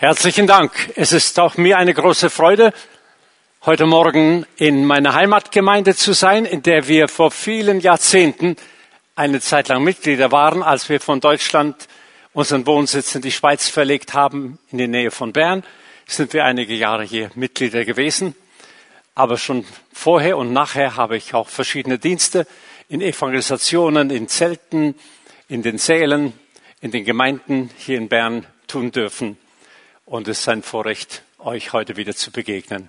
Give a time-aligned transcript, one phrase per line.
[0.00, 0.72] Herzlichen Dank.
[0.96, 2.72] Es ist auch mir eine große Freude,
[3.66, 8.56] heute Morgen in meiner Heimatgemeinde zu sein, in der wir vor vielen Jahrzehnten
[9.14, 11.86] eine Zeit lang Mitglieder waren, als wir von Deutschland
[12.32, 15.64] unseren Wohnsitz in die Schweiz verlegt haben, in die Nähe von Bern,
[16.06, 18.34] sind wir einige Jahre hier Mitglieder gewesen.
[19.14, 22.46] Aber schon vorher und nachher habe ich auch verschiedene Dienste
[22.88, 24.94] in Evangelisationen, in Zelten,
[25.46, 26.32] in den Sälen,
[26.80, 29.36] in den Gemeinden hier in Bern tun dürfen
[30.10, 32.88] und es ist ein Vorrecht, euch heute wieder zu begegnen.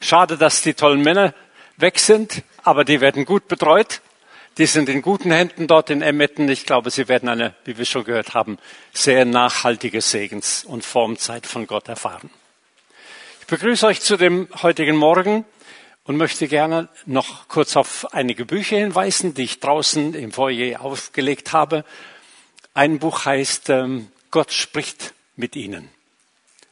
[0.00, 1.32] Schade, dass die tollen Männer
[1.76, 4.00] weg sind, aber die werden gut betreut.
[4.58, 6.48] Die sind in guten Händen dort in Emmetten.
[6.48, 8.58] Ich glaube, sie werden eine, wie wir schon gehört haben,
[8.92, 12.30] sehr nachhaltige Segens- und Formzeit von Gott erfahren.
[13.42, 15.44] Ich begrüße euch zu dem heutigen Morgen
[16.02, 21.52] und möchte gerne noch kurz auf einige Bücher hinweisen, die ich draußen im Foyer aufgelegt
[21.52, 21.84] habe.
[22.74, 25.95] Ein Buch heißt ähm, Gott spricht mit Ihnen.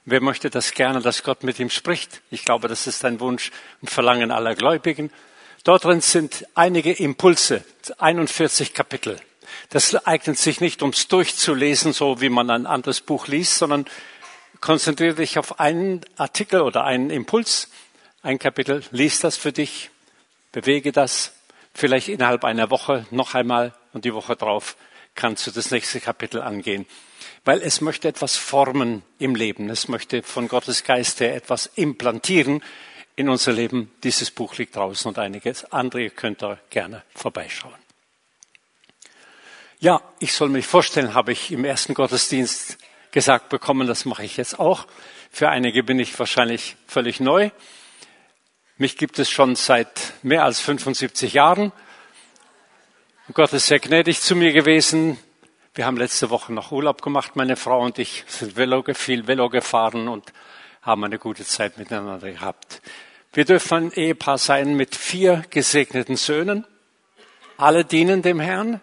[0.07, 2.21] Wer möchte das gerne, dass Gott mit ihm spricht?
[2.31, 5.11] Ich glaube, das ist ein Wunsch und Verlangen aller Gläubigen.
[5.65, 7.65] Dort drin sind einige Impulse,
[7.97, 9.19] 41 Kapitel.
[9.71, 13.87] Das eignet sich nicht, ums durchzulesen, so wie man ein anderes Buch liest, sondern
[14.61, 17.71] konzentriere dich auf einen Artikel oder einen Impuls,
[18.23, 19.91] ein Kapitel, lies das für dich,
[20.53, 21.33] bewege das,
[21.73, 24.77] vielleicht innerhalb einer Woche noch einmal und die Woche drauf
[25.15, 26.87] kannst du das nächste Kapitel angehen
[27.45, 29.69] weil es möchte etwas formen im Leben.
[29.69, 32.63] Es möchte von Gottes Geist her etwas implantieren
[33.17, 33.93] in unser Leben.
[34.03, 37.75] Dieses Buch liegt draußen und einiges andere könnt ihr gerne vorbeischauen.
[39.79, 42.79] Ja, ich soll mich vorstellen, habe ich im ersten Gottesdienst
[43.13, 44.87] gesagt bekommen, das mache ich jetzt auch.
[45.31, 47.51] Für einige bin ich wahrscheinlich völlig neu.
[48.79, 51.73] Mich gibt es schon seit mehr als 75 Jahren.
[53.33, 55.19] Gott ist sehr gnädig zu mir gewesen.
[55.77, 59.49] Wir haben letzte Woche noch Urlaub gemacht, meine Frau und ich sind Velo, viel Velo
[59.49, 60.33] gefahren und
[60.83, 62.81] haben eine gute Zeit miteinander gehabt.
[63.33, 66.65] Wir dürfen ein Ehepaar sein mit vier gesegneten Söhnen.
[67.57, 68.81] Alle dienen dem Herrn.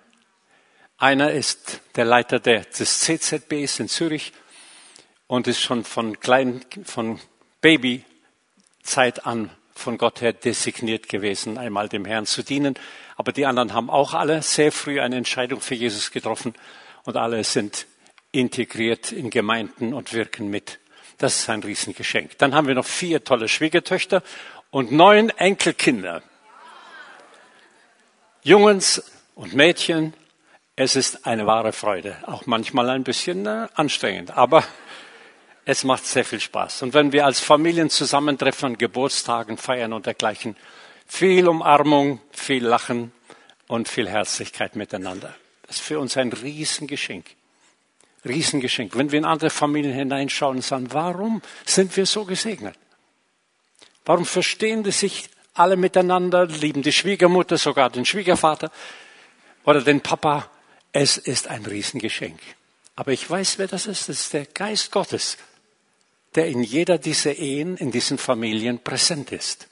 [0.97, 4.33] Einer ist der Leiter des CZBs in Zürich
[5.27, 7.21] und ist schon von klein, von
[7.61, 12.75] Babyzeit an von Gott her designiert gewesen, einmal dem Herrn zu dienen.
[13.15, 16.53] Aber die anderen haben auch alle sehr früh eine Entscheidung für Jesus getroffen
[17.03, 17.87] und alle sind
[18.31, 20.79] integriert in Gemeinden und wirken mit.
[21.17, 22.37] Das ist ein Riesengeschenk.
[22.37, 24.23] Dann haben wir noch vier tolle Schwiegertöchter
[24.69, 26.23] und neun Enkelkinder.
[28.43, 29.03] Jungens
[29.35, 30.13] und Mädchen,
[30.75, 32.17] es ist eine wahre Freude.
[32.25, 34.63] Auch manchmal ein bisschen äh, anstrengend, aber
[35.65, 36.81] es macht sehr viel Spaß.
[36.81, 40.55] Und wenn wir als Familien zusammentreffen, Geburtstagen feiern und dergleichen,
[41.05, 43.11] viel Umarmung, viel Lachen
[43.67, 45.35] und viel Herzlichkeit miteinander.
[45.71, 47.25] Ist für uns ein Riesengeschenk.
[48.25, 48.97] Riesengeschenk.
[48.97, 52.75] Wenn wir in andere Familien hineinschauen und sagen, warum sind wir so gesegnet?
[54.03, 58.69] Warum verstehen die sich alle miteinander, lieben die Schwiegermutter, sogar den Schwiegervater
[59.63, 60.49] oder den Papa?
[60.91, 62.41] Es ist ein Riesengeschenk.
[62.97, 64.09] Aber ich weiß, wer das ist.
[64.09, 65.37] Das ist der Geist Gottes,
[66.35, 69.69] der in jeder dieser Ehen, in diesen Familien präsent ist.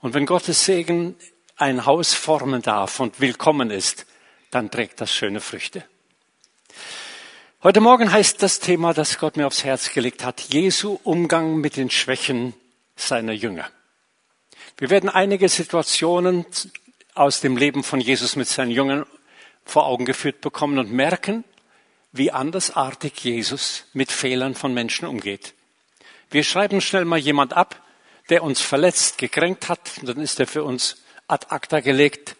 [0.00, 1.14] Und wenn Gottes Segen
[1.54, 4.06] ein Haus formen darf und willkommen ist,
[4.52, 5.82] dann trägt das schöne Früchte.
[7.62, 11.76] Heute Morgen heißt das Thema, das Gott mir aufs Herz gelegt hat, Jesu Umgang mit
[11.76, 12.54] den Schwächen
[12.94, 13.68] seiner Jünger.
[14.76, 16.44] Wir werden einige Situationen
[17.14, 19.06] aus dem Leben von Jesus mit seinen Jüngern
[19.64, 21.44] vor Augen geführt bekommen und merken,
[22.12, 25.54] wie andersartig Jesus mit Fehlern von Menschen umgeht.
[26.30, 27.80] Wir schreiben schnell mal jemand ab,
[28.28, 32.36] der uns verletzt, gekränkt hat, und dann ist er für uns ad acta gelegt.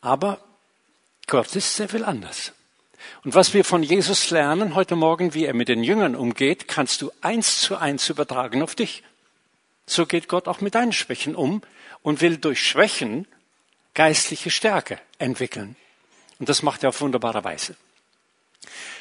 [0.00, 0.45] Aber
[1.26, 2.52] Gott ist sehr viel anders.
[3.24, 7.02] Und was wir von Jesus lernen heute Morgen, wie er mit den Jüngern umgeht, kannst
[7.02, 9.02] du eins zu eins übertragen auf dich.
[9.86, 11.62] So geht Gott auch mit deinen Schwächen um
[12.02, 13.26] und will durch Schwächen
[13.94, 15.74] geistliche Stärke entwickeln.
[16.38, 17.74] Und das macht er auf wunderbare Weise.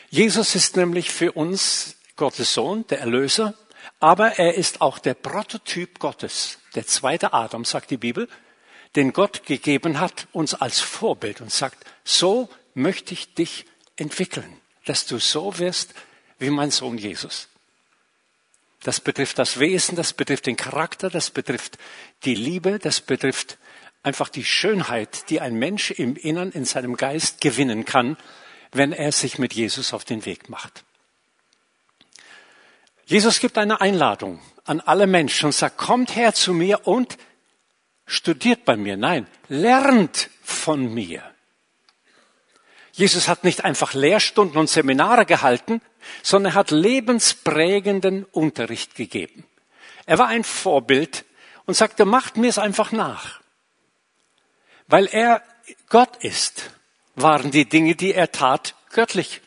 [0.10, 3.54] Jesus ist nämlich für uns Gottes Sohn, der Erlöser,
[4.00, 8.28] aber er ist auch der Prototyp Gottes, der zweite Adam, sagt die Bibel
[8.96, 13.66] den Gott gegeben hat, uns als Vorbild und sagt, so möchte ich dich
[13.96, 15.94] entwickeln, dass du so wirst
[16.40, 17.48] wie mein Sohn Jesus.
[18.84, 21.78] Das betrifft das Wesen, das betrifft den Charakter, das betrifft
[22.24, 23.58] die Liebe, das betrifft
[24.04, 28.18] einfach die Schönheit, die ein Mensch im Innern, in seinem Geist gewinnen kann,
[28.72, 30.84] wenn er sich mit Jesus auf den Weg macht.
[33.06, 37.18] Jesus gibt eine Einladung an alle Menschen und sagt, kommt her zu mir und
[38.06, 38.98] studiert bei mir.
[38.98, 41.24] Nein, lernt von mir.
[42.92, 45.82] Jesus hat nicht einfach Lehrstunden und Seminare gehalten,
[46.24, 49.46] sondern er hat lebensprägenden Unterricht gegeben.
[50.06, 51.26] Er war ein Vorbild
[51.66, 53.42] und sagte, macht mir es einfach nach.
[54.88, 55.42] Weil er
[55.90, 56.72] Gott ist,
[57.16, 59.42] waren die Dinge, die er tat, göttlich.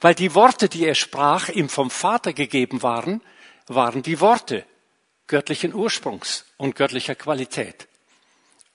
[0.00, 3.20] Weil die Worte, die er sprach, ihm vom Vater gegeben waren,
[3.66, 4.64] waren die Worte
[5.32, 7.88] göttlichen Ursprungs und göttlicher Qualität.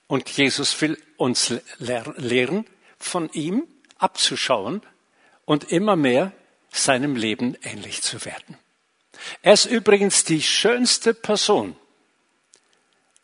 [0.08, 2.66] Und Jesus will uns lehren,
[2.98, 3.68] von ihm
[3.98, 4.82] abzuschauen
[5.44, 6.32] und immer mehr
[6.72, 8.58] seinem Leben ähnlich zu werden.
[9.40, 11.76] Er ist übrigens die schönste Person,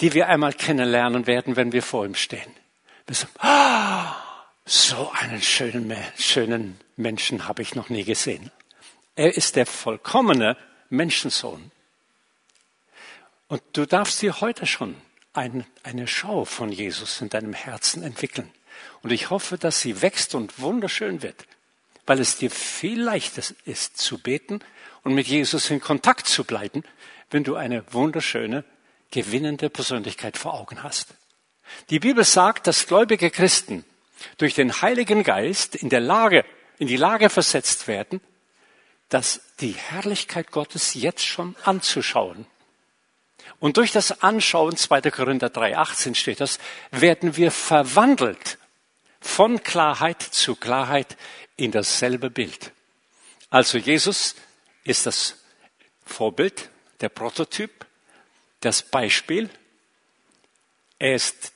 [0.01, 2.55] die wir einmal kennenlernen werden, wenn wir vor ihm stehen.
[3.09, 4.15] Wir sagen, ah,
[4.65, 8.53] so einen schönen, schönen Menschen habe ich noch nie gesehen.
[9.17, 10.57] Er ist der vollkommene
[10.89, 11.73] Menschensohn.
[13.55, 14.97] Und du darfst dir heute schon
[15.33, 18.51] ein, eine Schau von Jesus in deinem Herzen entwickeln.
[19.03, 21.47] Und ich hoffe, dass sie wächst und wunderschön wird,
[22.05, 24.59] weil es dir viel leichter ist zu beten
[25.05, 26.83] und mit Jesus in Kontakt zu bleiben,
[27.31, 28.65] wenn du eine wunderschöne,
[29.13, 31.15] gewinnende Persönlichkeit vor Augen hast.
[31.91, 33.85] Die Bibel sagt, dass gläubige Christen
[34.37, 36.45] durch den Heiligen Geist in der Lage,
[36.81, 38.21] in die Lage versetzt werden,
[39.11, 42.47] dass die Herrlichkeit Gottes jetzt schon anzuschauen
[43.61, 45.11] und durch das Anschauen, 2.
[45.11, 46.59] Korinther 3,18 steht das,
[46.91, 48.59] werden wir verwandelt
[49.21, 51.17] von Klarheit zu Klarheit
[51.57, 52.73] in dasselbe Bild.
[53.51, 54.35] Also Jesus
[54.85, 55.37] ist das
[56.05, 56.69] Vorbild,
[57.01, 57.87] der Prototyp,
[58.61, 59.49] das Beispiel.
[60.99, 61.53] Er ist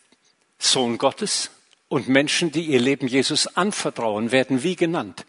[0.59, 1.51] Sohn Gottes
[1.89, 5.25] und Menschen, die ihr Leben Jesus anvertrauen, werden wie genannt?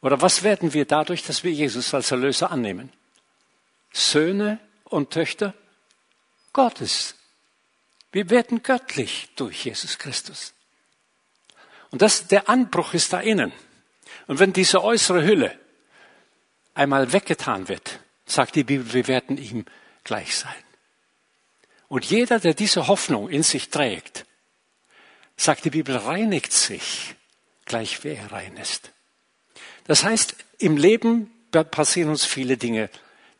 [0.00, 2.92] Oder was werden wir dadurch, dass wir Jesus als Erlöser annehmen?
[3.92, 5.54] Söhne und Töchter
[6.52, 7.14] Gottes.
[8.10, 10.54] Wir werden göttlich durch Jesus Christus.
[11.90, 13.52] Und das, der Anbruch ist da innen.
[14.26, 15.58] Und wenn diese äußere Hülle
[16.74, 19.64] einmal weggetan wird, sagt die Bibel, wir werden ihm
[20.04, 20.54] gleich sein.
[21.88, 24.24] Und jeder, der diese Hoffnung in sich trägt,
[25.36, 27.14] sagt die Bibel, reinigt sich,
[27.66, 28.92] gleich wie er rein ist.
[29.84, 31.30] Das heißt, im Leben
[31.70, 32.88] passieren uns viele Dinge,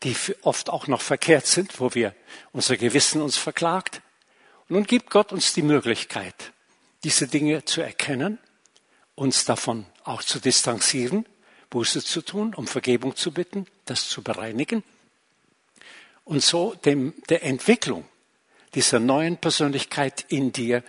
[0.03, 2.15] die oft auch noch verkehrt sind, wo wir
[2.53, 4.03] unser Gewissen uns verklagt.
[4.69, 6.53] Und nun gibt Gott uns die Möglichkeit,
[7.05, 8.39] diese Dinge zu erkennen,
[9.15, 11.27] uns davon auch zu distanzieren,
[11.71, 14.83] Buße zu tun, um Vergebung zu bitten, das zu bereinigen
[16.25, 18.07] und so dem, der Entwicklung
[18.75, 20.83] dieser neuen Persönlichkeit in dir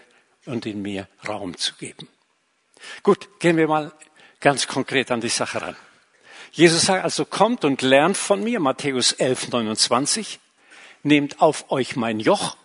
[0.45, 2.07] und in mir Raum zu geben.
[3.01, 3.91] Gut, gehen wir mal
[4.39, 5.75] ganz konkret an die Sache ran.
[6.53, 10.39] Jesus sagt also, kommt und lernt von mir, Matthäus 11, 29,
[11.01, 12.57] nehmt auf euch mein Joch.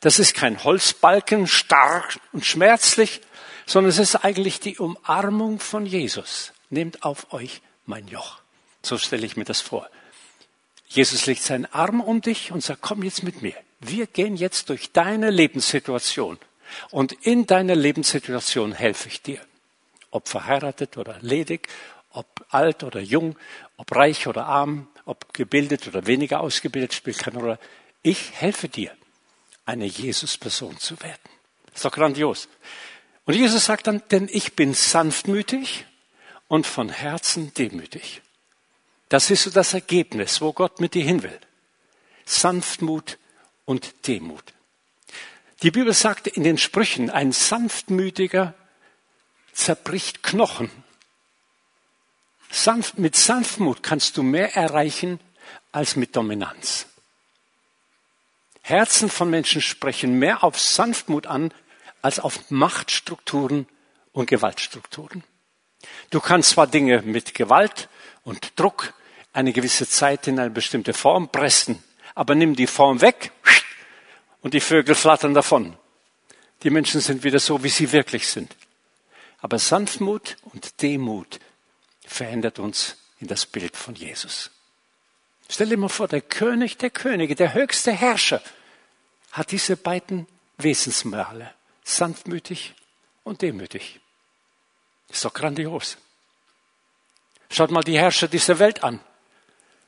[0.00, 3.20] Das ist kein Holzbalken, stark und schmerzlich,
[3.66, 6.54] sondern es ist eigentlich die Umarmung von Jesus.
[6.70, 8.40] Nehmt auf euch mein Joch.
[8.82, 9.90] So stelle ich mir das vor.
[10.88, 13.54] Jesus legt seinen Arm um dich und sagt, komm jetzt mit mir.
[13.80, 16.38] Wir gehen jetzt durch deine Lebenssituation.
[16.90, 19.40] Und in deiner Lebenssituation helfe ich dir.
[20.10, 21.68] Ob verheiratet oder ledig,
[22.10, 23.36] ob alt oder jung,
[23.76, 27.58] ob reich oder arm, ob gebildet oder weniger ausgebildet, spielt keine Rolle.
[28.02, 28.92] Ich helfe dir,
[29.64, 31.30] eine Jesus-Person zu werden.
[31.74, 32.48] ist doch grandios.
[33.24, 35.86] Und Jesus sagt dann, denn ich bin sanftmütig
[36.48, 38.22] und von Herzen demütig.
[39.08, 41.38] Das ist so das Ergebnis, wo Gott mit dir hin will.
[42.24, 43.18] Sanftmut
[43.64, 44.52] und Demut.
[45.62, 48.54] Die Bibel sagt in den Sprüchen, ein sanftmütiger
[49.52, 50.70] zerbricht Knochen
[52.50, 55.20] Sanft, mit Sanftmut kannst du mehr erreichen
[55.72, 56.86] als mit Dominanz.
[58.62, 61.52] Herzen von Menschen sprechen mehr auf Sanftmut an
[62.02, 63.66] als auf Machtstrukturen
[64.12, 65.22] und Gewaltstrukturen.
[66.10, 67.88] Du kannst zwar Dinge mit Gewalt
[68.24, 68.92] und Druck
[69.32, 71.82] eine gewisse Zeit in eine bestimmte Form pressen,
[72.14, 73.32] aber nimm die Form weg
[74.42, 75.76] und die Vögel flattern davon.
[76.62, 78.54] Die Menschen sind wieder so, wie sie wirklich sind.
[79.38, 81.40] Aber Sanftmut und Demut
[82.10, 84.50] verändert uns in das Bild von Jesus.
[85.48, 88.42] Stell dir mal vor, der König der Könige, der höchste Herrscher,
[89.32, 90.26] hat diese beiden
[90.58, 92.74] Wesensmale, sanftmütig
[93.22, 94.00] und demütig.
[95.08, 95.96] Ist doch grandios.
[97.50, 99.00] Schaut mal die Herrscher dieser Welt an,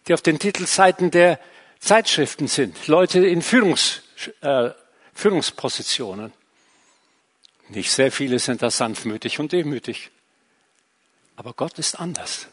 [0.07, 1.39] die auf den Titelseiten der
[1.81, 4.03] Zeitschriften sind, Leute in Führungs,
[4.41, 4.71] äh,
[5.15, 6.33] Führungspositionen.
[7.69, 10.11] Nicht sehr viele sind da sanftmütig und demütig.
[11.43, 12.47] Aber Gott ist anders.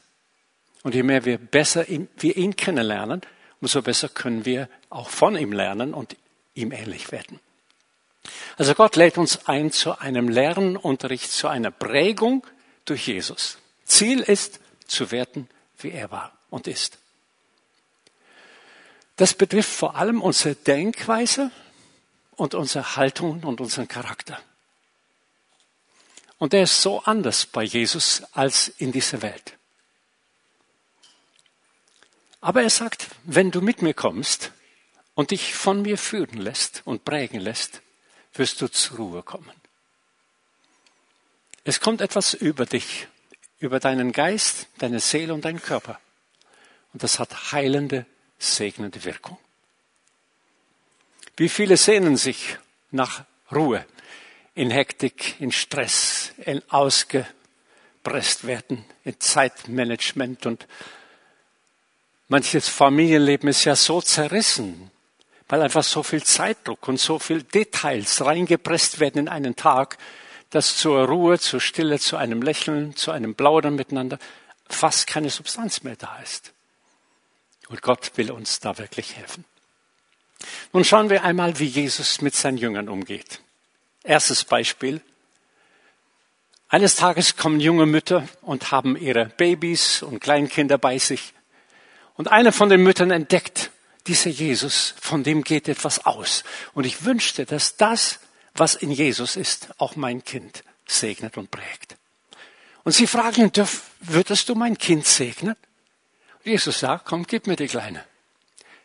[0.81, 3.21] Und je mehr wir besser wir ihn kennenlernen,
[3.61, 6.17] umso besser können wir auch von ihm lernen und
[6.55, 7.39] ihm ähnlich werden.
[8.57, 12.43] Also Gott lädt uns ein zu einem Lernunterricht, zu einer Prägung
[12.85, 13.59] durch Jesus.
[13.85, 16.97] Ziel ist, zu werden, wie er war und ist.
[19.17, 21.51] Das betrifft vor allem unsere Denkweise
[22.37, 24.39] und unsere Haltung und unseren Charakter.
[26.39, 29.57] Und der ist so anders bei Jesus als in dieser Welt.
[32.41, 34.53] Aber er sagt, wenn du mit mir kommst
[35.13, 37.81] und dich von mir führen lässt und prägen lässt,
[38.33, 39.51] wirst du zur Ruhe kommen.
[41.65, 43.07] Es kommt etwas über dich,
[43.59, 45.99] über deinen Geist, deine Seele und deinen Körper.
[46.93, 48.05] Und das hat heilende,
[48.37, 49.37] segnende Wirkung.
[51.35, 52.57] Wie viele sehnen sich
[52.91, 53.85] nach Ruhe,
[54.59, 60.67] in Hektik, in Stress, in ausgepresst werden, in Zeitmanagement und
[62.27, 64.91] manches Familienleben ist ja so zerrissen,
[65.47, 69.97] weil einfach so viel Zeitdruck und so viel Details reingepresst werden in einen Tag,
[70.49, 74.19] dass zur Ruhe, zur Stille, zu einem Lächeln, zu einem Plaudern miteinander
[74.67, 76.51] fast keine Substanz mehr da ist.
[77.69, 79.45] Und Gott will uns da wirklich helfen.
[80.73, 83.39] Nun schauen wir einmal, wie Jesus mit seinen Jüngern umgeht.
[84.03, 85.01] Erstes Beispiel.
[86.69, 91.33] Eines Tages kommen junge Mütter und haben ihre Babys und Kleinkinder bei sich.
[92.15, 93.71] Und eine von den Müttern entdeckt,
[94.07, 96.43] dieser Jesus, von dem geht etwas aus.
[96.73, 98.19] Und ich wünschte, dass das,
[98.53, 101.97] was in Jesus ist, auch mein Kind segnet und prägt.
[102.83, 103.51] Und sie fragen,
[103.99, 105.55] würdest du mein Kind segnen?
[106.43, 108.03] Jesus sagt, komm, gib mir die Kleine.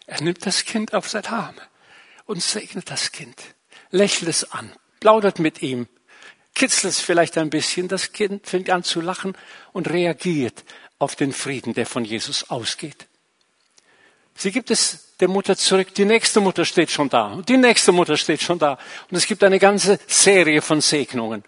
[0.06, 1.62] Er nimmt das Kind auf seine Arme
[2.26, 3.36] und segnet das Kind,
[3.90, 4.72] lächelt es an,
[5.04, 5.86] plaudert mit ihm,
[6.54, 9.36] kitzelt vielleicht ein bisschen, das Kind fängt an zu lachen
[9.74, 10.64] und reagiert
[10.98, 13.06] auf den Frieden, der von Jesus ausgeht.
[14.34, 18.16] Sie gibt es der Mutter zurück, die nächste Mutter steht schon da die nächste Mutter
[18.16, 18.78] steht schon da
[19.10, 21.44] und es gibt eine ganze Serie von Segnungen.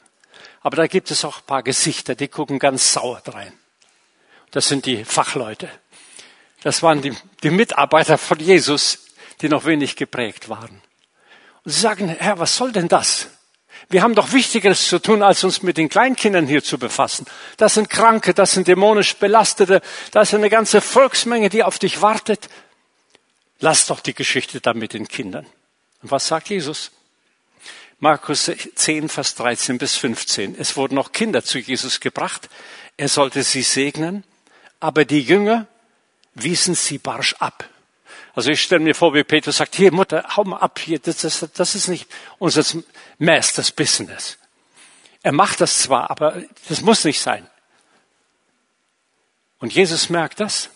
[0.61, 3.55] Aber da gibt es auch ein paar Gesichter, die gucken ganz sauer drein.
[4.51, 5.71] Das sind die Fachleute.
[6.63, 8.99] Das waren die, die Mitarbeiter von Jesus,
[9.41, 10.83] die noch wenig geprägt waren.
[11.65, 13.31] Und sie sagen, Herr, was soll denn das?
[13.89, 17.27] Wir haben doch Wichtigeres zu tun, als uns mit den Kleinkindern hier zu befassen.
[17.57, 22.03] Das sind Kranke, das sind dämonisch Belastete, das ist eine ganze Volksmenge, die auf dich
[22.03, 22.49] wartet.
[23.61, 25.47] Lass doch die Geschichte da mit den Kindern.
[26.03, 26.91] Und was sagt Jesus?
[27.99, 30.57] Markus 10, Vers 13 bis 15.
[30.59, 32.51] Es wurden noch Kinder zu Jesus gebracht.
[32.97, 34.25] Er sollte sie segnen,
[34.81, 35.67] aber die Jünger
[36.35, 37.65] wiesen sie barsch ab.
[38.37, 41.23] Also ich stelle mir vor, wie Petrus sagt, hier Mutter, hau mal ab hier, das,
[41.23, 42.07] das, das ist nicht
[42.39, 42.63] unser
[43.19, 44.37] Masters Business.
[45.23, 47.49] Er macht das zwar, aber das muss nicht sein.
[49.59, 50.69] Und Jesus merkt das.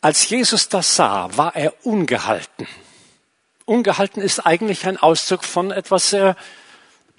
[0.00, 2.66] Als Jesus das sah, war er ungehalten.
[3.64, 6.36] Ungehalten ist eigentlich ein Ausdruck von etwas sehr,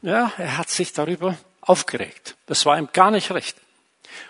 [0.01, 2.35] ja, er hat sich darüber aufgeregt.
[2.47, 3.55] Das war ihm gar nicht recht.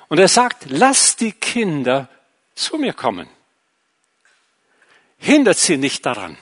[0.10, 2.08] Und er sagt, lass die Kinder
[2.54, 3.28] zu mir kommen.
[5.18, 6.38] Hindert sie nicht daran.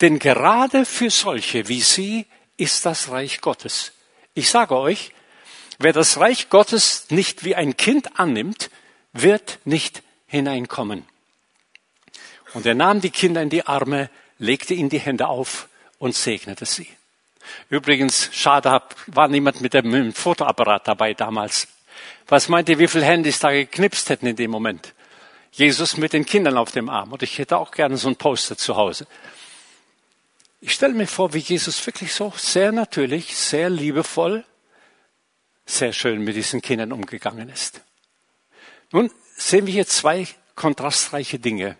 [0.00, 3.92] Denn gerade für solche wie sie ist das Reich Gottes.
[4.34, 5.12] Ich sage euch,
[5.78, 8.70] wer das Reich Gottes nicht wie ein Kind annimmt,
[9.12, 11.04] wird nicht hineinkommen.
[12.54, 16.64] Und er nahm die Kinder in die Arme, legte ihnen die Hände auf und segnete
[16.64, 16.88] sie.
[17.70, 21.68] Übrigens, schade, war niemand mit dem Fotoapparat dabei damals.
[22.26, 24.94] Was meint ihr, wie viele Handys da geknipst hätten in dem Moment?
[25.52, 27.12] Jesus mit den Kindern auf dem Arm.
[27.12, 29.06] Und ich hätte auch gerne so ein Poster zu Hause.
[30.60, 34.44] Ich stelle mir vor, wie Jesus wirklich so sehr natürlich, sehr liebevoll,
[35.66, 37.80] sehr schön mit diesen Kindern umgegangen ist.
[38.90, 41.76] Nun sehen wir hier zwei kontrastreiche Dinge.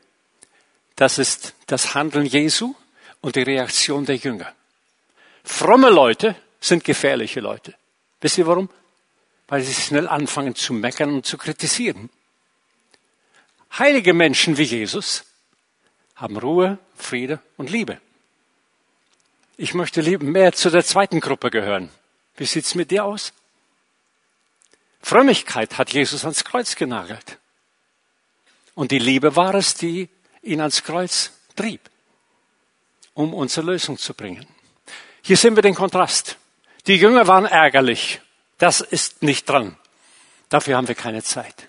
[0.94, 2.74] Das ist das Handeln Jesu
[3.20, 4.52] und die Reaktion der Jünger.
[5.44, 7.74] Fromme Leute sind gefährliche Leute.
[8.20, 8.68] Wisst ihr warum?
[9.48, 12.10] Weil sie schnell anfangen zu meckern und zu kritisieren.
[13.76, 15.24] Heilige Menschen wie Jesus
[16.16, 18.00] haben Ruhe, Friede und Liebe.
[19.56, 21.90] Ich möchte mehr zu der zweiten Gruppe gehören.
[22.36, 23.32] Wie sieht's mit dir aus?
[25.02, 27.38] Frömmigkeit hat Jesus ans Kreuz genagelt.
[28.74, 30.08] Und die Liebe war es, die
[30.42, 31.80] ihn ans Kreuz trieb,
[33.14, 34.46] um unsere Lösung zu bringen.
[35.22, 36.36] Hier sehen wir den Kontrast.
[36.86, 38.20] Die Jünger waren ärgerlich.
[38.58, 39.76] Das ist nicht dran.
[40.48, 41.68] Dafür haben wir keine Zeit.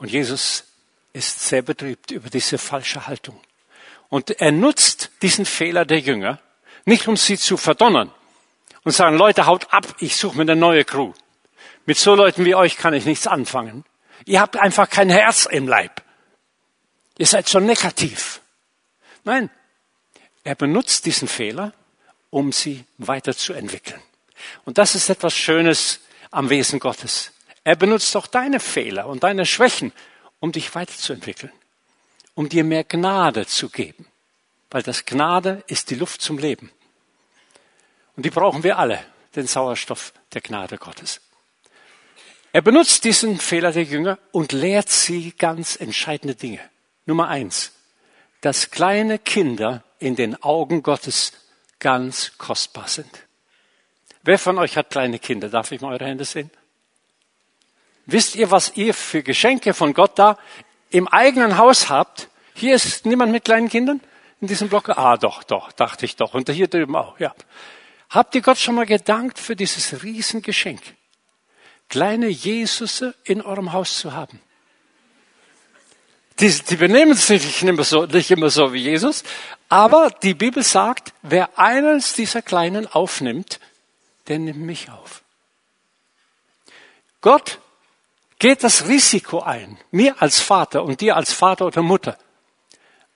[0.00, 0.64] Und Jesus
[1.12, 3.38] ist sehr betrübt über diese falsche Haltung.
[4.08, 6.40] Und er nutzt diesen Fehler der Jünger,
[6.86, 8.10] nicht um sie zu verdonnern
[8.82, 11.12] und sagen, Leute, haut ab, ich suche mir eine neue Crew.
[11.84, 13.84] Mit so Leuten wie euch kann ich nichts anfangen.
[14.24, 16.02] Ihr habt einfach kein Herz im Leib.
[17.18, 18.40] Ihr seid so negativ.
[19.24, 19.50] Nein,
[20.44, 21.74] er benutzt diesen Fehler,
[22.30, 24.00] um sie weiterzuentwickeln.
[24.64, 27.32] Und das ist etwas Schönes am Wesen Gottes.
[27.64, 29.92] Er benutzt auch deine Fehler und deine Schwächen,
[30.38, 31.52] um dich weiterzuentwickeln,
[32.34, 34.06] um dir mehr Gnade zu geben.
[34.70, 36.70] Weil das Gnade ist die Luft zum Leben.
[38.16, 39.04] Und die brauchen wir alle,
[39.36, 41.20] den Sauerstoff der Gnade Gottes.
[42.52, 46.60] Er benutzt diesen Fehler der Jünger und lehrt sie ganz entscheidende Dinge.
[47.06, 47.72] Nummer eins,
[48.40, 51.32] dass kleine Kinder in den Augen Gottes
[51.78, 53.10] ganz kostbar sind.
[54.22, 55.48] Wer von euch hat kleine Kinder?
[55.48, 56.50] Darf ich mal eure Hände sehen?
[58.10, 60.36] Wisst ihr, was ihr für Geschenke von Gott da
[60.90, 62.28] im eigenen Haus habt?
[62.54, 64.00] Hier ist niemand mit kleinen Kindern
[64.40, 64.88] in diesem Block.
[64.88, 66.34] Ah, doch, doch, dachte ich doch.
[66.34, 67.32] Und hier drüben auch, ja.
[68.08, 70.80] Habt ihr Gott schon mal gedankt für dieses Riesengeschenk?
[71.88, 74.40] Kleine Jesusse in eurem Haus zu haben.
[76.40, 79.22] Die, die benehmen sich nicht immer, so, nicht immer so wie Jesus,
[79.68, 83.60] aber die Bibel sagt, wer eines dieser Kleinen aufnimmt,
[84.26, 85.22] der nimmt mich auf.
[87.20, 87.60] Gott
[88.40, 92.18] geht das Risiko ein, mir als Vater und dir als Vater oder Mutter,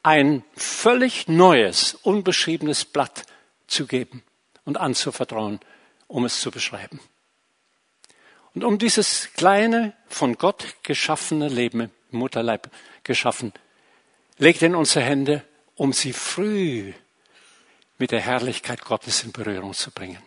[0.04, 3.25] ein völlig neues, unbeschriebenes Blatt
[3.66, 4.23] zu geben
[4.64, 5.59] und anzuvertrauen,
[6.07, 7.00] um es zu beschreiben.
[8.54, 12.71] Und um dieses kleine, von Gott geschaffene Leben im Mutterleib
[13.02, 13.52] geschaffen,
[14.37, 15.43] legt in unsere Hände,
[15.75, 16.93] um sie früh
[17.99, 20.23] mit der Herrlichkeit Gottes in Berührung zu bringen.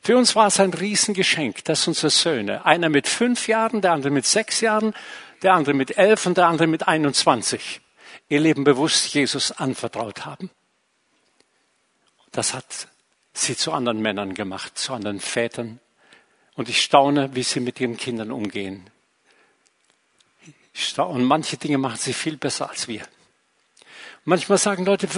[0.00, 4.10] Für uns war es ein Riesengeschenk, dass unsere Söhne, einer mit fünf Jahren, der andere
[4.10, 4.94] mit sechs Jahren,
[5.42, 7.80] der andere mit elf und der andere mit 21,
[8.28, 10.50] ihr Leben bewusst Jesus anvertraut haben.
[12.32, 12.88] Das hat
[13.32, 15.80] sie zu anderen Männern gemacht, zu anderen Vätern.
[16.54, 18.90] Und ich staune, wie sie mit ihren Kindern umgehen.
[20.96, 23.02] Und manche Dinge machen sie viel besser als wir.
[24.24, 25.08] Manchmal sagen Leute,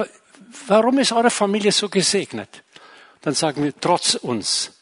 [0.67, 2.63] warum ist eure Familie so gesegnet?
[3.21, 4.73] Dann sagen wir, trotz uns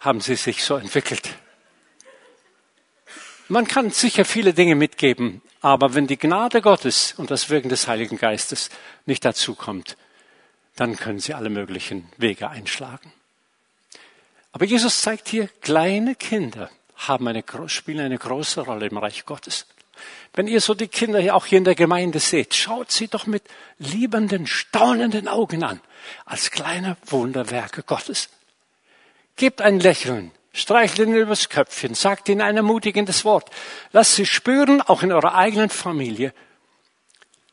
[0.00, 1.36] haben sie sich so entwickelt.
[3.48, 7.88] Man kann sicher viele Dinge mitgeben, aber wenn die Gnade Gottes und das Wirken des
[7.88, 8.68] Heiligen Geistes
[9.06, 9.96] nicht dazukommt,
[10.76, 13.12] dann können sie alle möglichen Wege einschlagen.
[14.52, 19.66] Aber Jesus zeigt hier, kleine Kinder haben eine, spielen eine große Rolle im Reich Gottes.
[20.34, 23.26] Wenn ihr so die Kinder hier auch hier in der Gemeinde seht, schaut sie doch
[23.26, 23.42] mit
[23.78, 25.80] liebenden, staunenden Augen an,
[26.24, 28.28] als kleine Wunderwerke Gottes.
[29.36, 33.50] Gebt ein Lächeln, streichelt ihnen übers Köpfchen, sagt ihnen ein ermutigendes Wort.
[33.92, 36.32] Lasst sie spüren, auch in eurer eigenen Familie,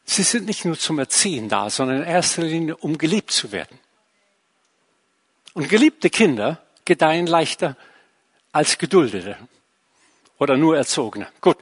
[0.05, 3.79] sie sind nicht nur zum Erziehen da, sondern in erster Linie, um geliebt zu werden.
[5.53, 7.75] Und geliebte Kinder gedeihen leichter
[8.51, 9.37] als geduldete
[10.37, 11.27] oder nur erzogene.
[11.41, 11.57] Gut.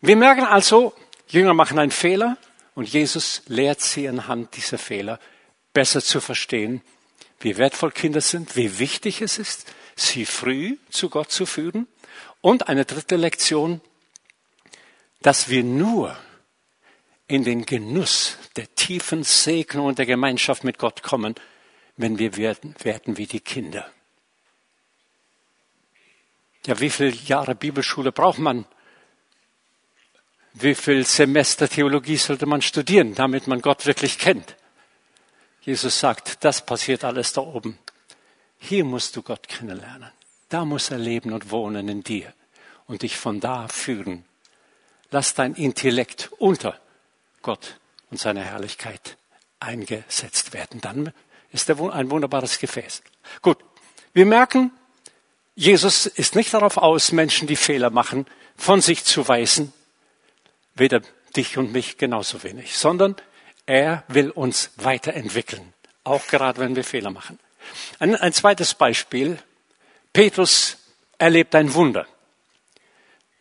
[0.00, 0.94] Wir merken also,
[1.26, 2.36] Jünger machen einen Fehler
[2.74, 5.18] und Jesus lehrt sie anhand dieser Fehler
[5.72, 6.82] besser zu verstehen,
[7.40, 11.88] wie wertvoll Kinder sind, wie wichtig es ist, sie früh zu Gott zu führen.
[12.40, 13.80] Und eine dritte Lektion,
[15.22, 16.16] dass wir nur
[17.26, 21.34] in den Genuss der tiefen Segnung und der Gemeinschaft mit Gott kommen,
[21.96, 23.90] wenn wir werden, werden wie die Kinder.
[26.66, 28.64] Ja, wie viele Jahre Bibelschule braucht man,
[30.54, 34.56] wie viel Semester Theologie sollte man studieren, damit man Gott wirklich kennt?
[35.60, 37.78] Jesus sagt, das passiert alles da oben.
[38.58, 40.10] Hier musst du Gott kennenlernen.
[40.48, 42.32] Da muss er leben und wohnen in dir
[42.86, 44.24] und dich von da führen.
[45.10, 46.78] Lass dein Intellekt unter
[47.42, 47.78] Gott
[48.10, 49.16] und seiner Herrlichkeit
[49.60, 50.80] eingesetzt werden.
[50.80, 51.12] Dann
[51.52, 53.02] ist er ein wunderbares Gefäß.
[53.42, 53.58] Gut,
[54.12, 54.70] wir merken,
[55.54, 59.72] Jesus ist nicht darauf aus, Menschen, die Fehler machen, von sich zu weisen,
[60.78, 61.02] weder
[61.36, 63.16] dich und mich genauso wenig, sondern
[63.66, 67.38] er will uns weiterentwickeln, auch gerade wenn wir Fehler machen.
[67.98, 69.38] Ein, ein zweites Beispiel.
[70.12, 70.78] Petrus
[71.18, 72.06] erlebt ein Wunder.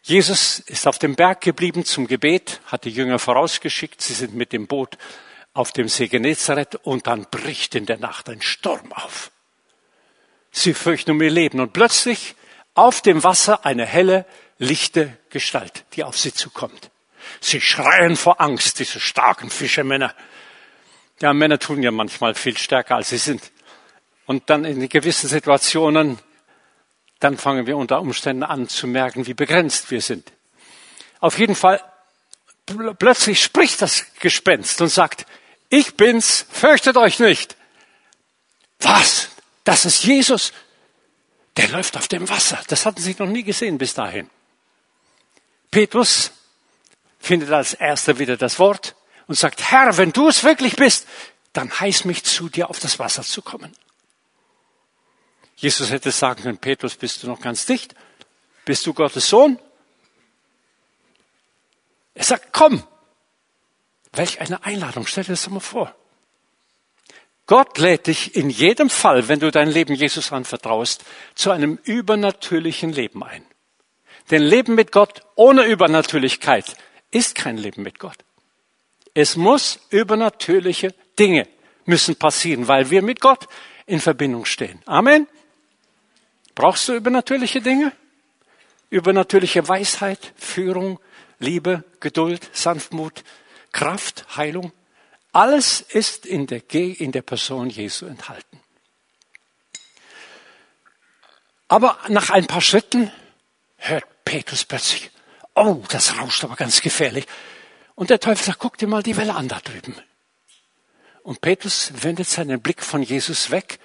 [0.04, 4.54] Jesus ist auf dem Berg geblieben zum Gebet, hat die Jünger vorausgeschickt, sie sind mit
[4.54, 4.98] dem Boot
[5.54, 9.32] auf dem See Genezareth und dann bricht in der Nacht ein Sturm auf.
[10.52, 12.36] Sie fürchten um ihr Leben und plötzlich
[12.74, 14.26] auf dem Wasser eine helle,
[14.60, 16.90] lichte Gestalt, die auf sie zukommt.
[17.40, 20.14] Sie schreien vor Angst, diese starken Fischermänner.
[21.22, 23.52] Ja, Männer tun ja manchmal viel stärker, als sie sind.
[24.26, 26.20] Und dann in gewissen Situationen,
[27.20, 30.32] dann fangen wir unter Umständen an zu merken, wie begrenzt wir sind.
[31.20, 31.82] Auf jeden Fall,
[33.00, 35.26] plötzlich spricht das Gespenst und sagt,
[35.70, 37.56] ich bin's, fürchtet euch nicht.
[38.80, 39.30] Was?
[39.64, 40.54] Das ist Jesus.
[41.58, 42.62] Der läuft auf dem Wasser.
[42.68, 44.30] Das hatten sie noch nie gesehen bis dahin.
[45.72, 46.32] Petrus
[47.28, 48.96] findet als erster wieder das Wort
[49.28, 51.08] und sagt, Herr, wenn du es wirklich bist,
[51.54, 53.76] dann heiß mich zu dir auf das Wasser zu kommen.
[55.56, 57.96] Jesus hätte sagen können, Petrus, bist du noch ganz dicht?
[58.64, 59.60] Bist du Gottes Sohn?
[62.14, 62.84] Er sagt, komm.
[64.14, 65.94] Welch eine Einladung, stell dir das mal vor.
[67.46, 72.92] Gott lädt dich in jedem Fall, wenn du dein Leben Jesus anvertraust, zu einem übernatürlichen
[72.92, 73.46] Leben ein.
[74.32, 76.76] Denn Leben mit Gott ohne Übernatürlichkeit
[77.12, 78.18] ist kein Leben mit Gott.
[79.14, 81.48] Es muss übernatürliche Dinge
[81.86, 83.48] müssen passieren, weil wir mit Gott
[83.86, 84.82] in Verbindung stehen.
[84.86, 85.28] Amen.
[86.54, 87.94] Brauchst du übernatürliche Dinge?
[88.90, 91.00] Übernatürliche Weisheit, Führung,
[91.40, 93.24] Liebe, Geduld, Sanftmut,
[93.72, 94.72] Kraft, Heilung.
[95.32, 98.60] Alles ist in der, in der Person Jesu enthalten.
[101.68, 103.12] Aber nach ein paar Schritten
[103.78, 105.12] hört Petrus plötzlich,
[105.58, 107.26] oh, das rauscht aber ganz gefährlich.
[107.96, 109.96] Und der Teufel sagt, guck dir mal die Welle an da drüben.
[111.24, 113.80] Und Petrus wendet seinen Blick von Jesus weg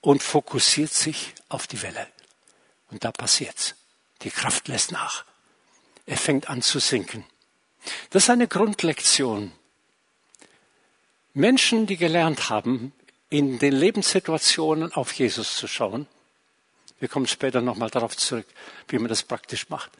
[0.00, 2.06] und fokussiert sich auf die Welle.
[2.90, 3.74] Und da passiert's.
[4.22, 5.24] Die Kraft lässt nach.
[6.06, 7.24] Er fängt an zu sinken.
[8.10, 9.52] Das ist eine Grundlektion.
[11.34, 12.92] Menschen, die gelernt haben,
[13.28, 16.06] in den Lebenssituationen auf Jesus zu schauen,
[16.98, 18.46] wir kommen später nochmal darauf zurück,
[18.88, 19.90] wie man das praktisch macht,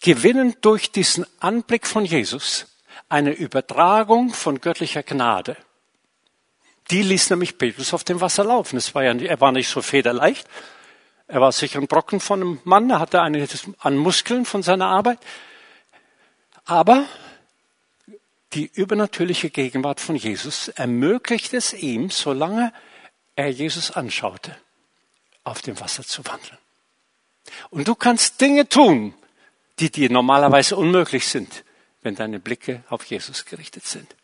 [0.00, 2.66] gewinnen durch diesen Anblick von Jesus
[3.08, 5.56] eine Übertragung von göttlicher Gnade.
[6.90, 8.76] Die ließ nämlich Petrus auf dem Wasser laufen.
[8.76, 10.48] Es war ja, er war nicht so federleicht.
[11.28, 12.90] Er war sicher ein Brocken von einem Mann.
[12.90, 15.18] Er hatte einiges an Muskeln von seiner Arbeit.
[16.64, 17.04] Aber
[18.52, 22.72] die übernatürliche Gegenwart von Jesus ermöglicht es ihm, solange
[23.36, 24.56] er Jesus anschaute,
[25.44, 26.58] auf dem Wasser zu wandeln.
[27.70, 29.14] Und du kannst Dinge tun,
[29.80, 31.64] die dir normalerweise unmöglich sind,
[32.02, 34.14] wenn deine Blicke auf Jesus gerichtet sind.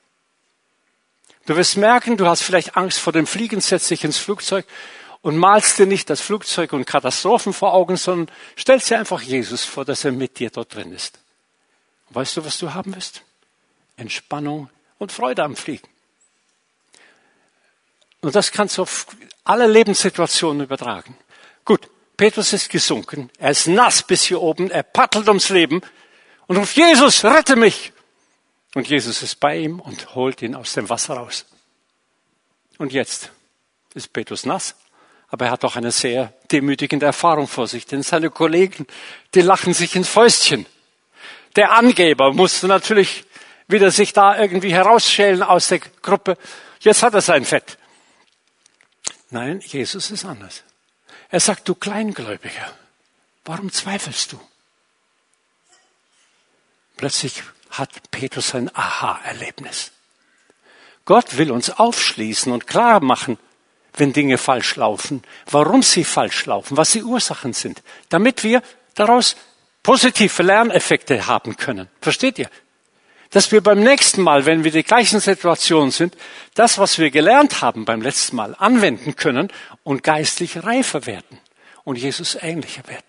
[1.46, 4.66] Du wirst merken, du hast vielleicht Angst vor dem Fliegen, setzt dich ins Flugzeug
[5.22, 9.64] und malst dir nicht das Flugzeug und Katastrophen vor Augen, sondern stellst dir einfach Jesus
[9.64, 11.18] vor, dass er mit dir dort drin ist.
[12.08, 13.22] Und weißt du, was du haben wirst?
[13.96, 15.88] Entspannung und Freude am Fliegen.
[18.20, 19.06] Und das kannst du auf
[19.44, 21.16] alle Lebenssituationen übertragen.
[21.64, 25.82] Gut, Petrus ist gesunken, er ist nass bis hier oben, er paddelt ums Leben
[26.46, 27.92] und ruft, Jesus, rette mich!
[28.74, 31.46] Und Jesus ist bei ihm und holt ihn aus dem Wasser raus.
[32.78, 33.30] Und jetzt
[33.94, 34.76] ist Petrus nass,
[35.28, 38.86] aber er hat auch eine sehr demütigende Erfahrung vor sich, denn seine Kollegen,
[39.34, 40.66] die lachen sich ins Fäustchen.
[41.56, 43.24] Der Angeber musste natürlich
[43.66, 46.36] wieder sich da irgendwie herausschälen aus der Gruppe.
[46.80, 47.78] Jetzt hat er sein Fett.
[49.30, 50.62] Nein, Jesus ist anders.
[51.30, 52.72] Er sagt, du Kleingläubiger,
[53.44, 54.40] warum zweifelst du?
[56.96, 59.92] Plötzlich hat Petrus ein Aha-Erlebnis.
[61.04, 63.38] Gott will uns aufschließen und klar machen,
[63.94, 68.62] wenn Dinge falsch laufen, warum sie falsch laufen, was die Ursachen sind, damit wir
[68.94, 69.36] daraus
[69.82, 71.88] positive Lerneffekte haben können.
[72.00, 72.50] Versteht ihr?
[73.30, 76.16] Dass wir beim nächsten Mal, wenn wir die gleichen Situationen sind,
[76.54, 79.52] das, was wir gelernt haben beim letzten Mal, anwenden können
[79.86, 81.38] und geistlich reifer werden
[81.84, 83.06] und Jesus ähnlicher werden.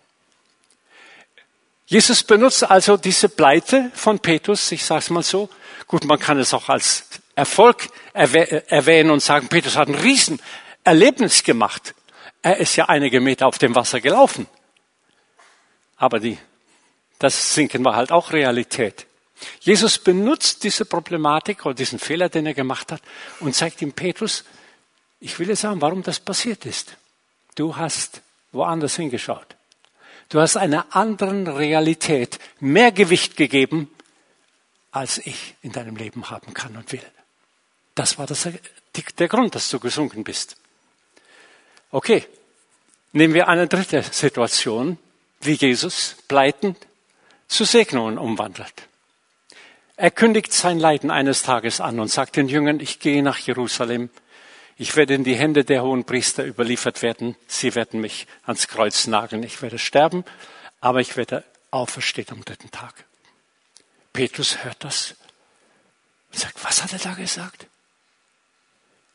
[1.88, 5.50] Jesus benutzt also diese Pleite von Petrus, ich sage es mal so.
[5.88, 11.96] Gut, man kann es auch als Erfolg erwähnen und sagen, Petrus hat ein Riesenerlebnis gemacht.
[12.44, 14.46] Er ist ja einige Meter auf dem Wasser gelaufen.
[15.96, 16.38] Aber die,
[17.18, 19.08] das Sinken war halt auch Realität.
[19.62, 23.02] Jesus benutzt diese Problematik oder diesen Fehler, den er gemacht hat,
[23.40, 24.44] und zeigt ihm Petrus,
[25.20, 26.96] ich will dir sagen, warum das passiert ist.
[27.56, 29.56] Du hast woanders hingeschaut.
[30.30, 33.90] Du hast einer anderen Realität mehr Gewicht gegeben,
[34.92, 37.04] als ich in deinem Leben haben kann und will.
[37.96, 38.48] Das war das,
[39.18, 40.58] der Grund, dass du gesunken bist.
[41.92, 42.26] Okay,
[43.14, 44.98] nehmen wir eine dritte Situation,
[45.40, 46.78] wie Jesus pleitend
[47.48, 48.74] zu Segnungen umwandelt.
[49.96, 54.10] Er kündigt sein Leiden eines Tages an und sagt den Jüngern, ich gehe nach Jerusalem
[54.78, 57.36] ich werde in die Hände der hohen Priester überliefert werden.
[57.48, 59.42] Sie werden mich ans Kreuz nageln.
[59.44, 60.24] Ich werde sterben,
[60.80, 63.06] aber ich werde auferstehen am dritten Tag.
[64.14, 65.16] Petrus hört das
[66.32, 67.68] und sagt, was hat er da gesagt?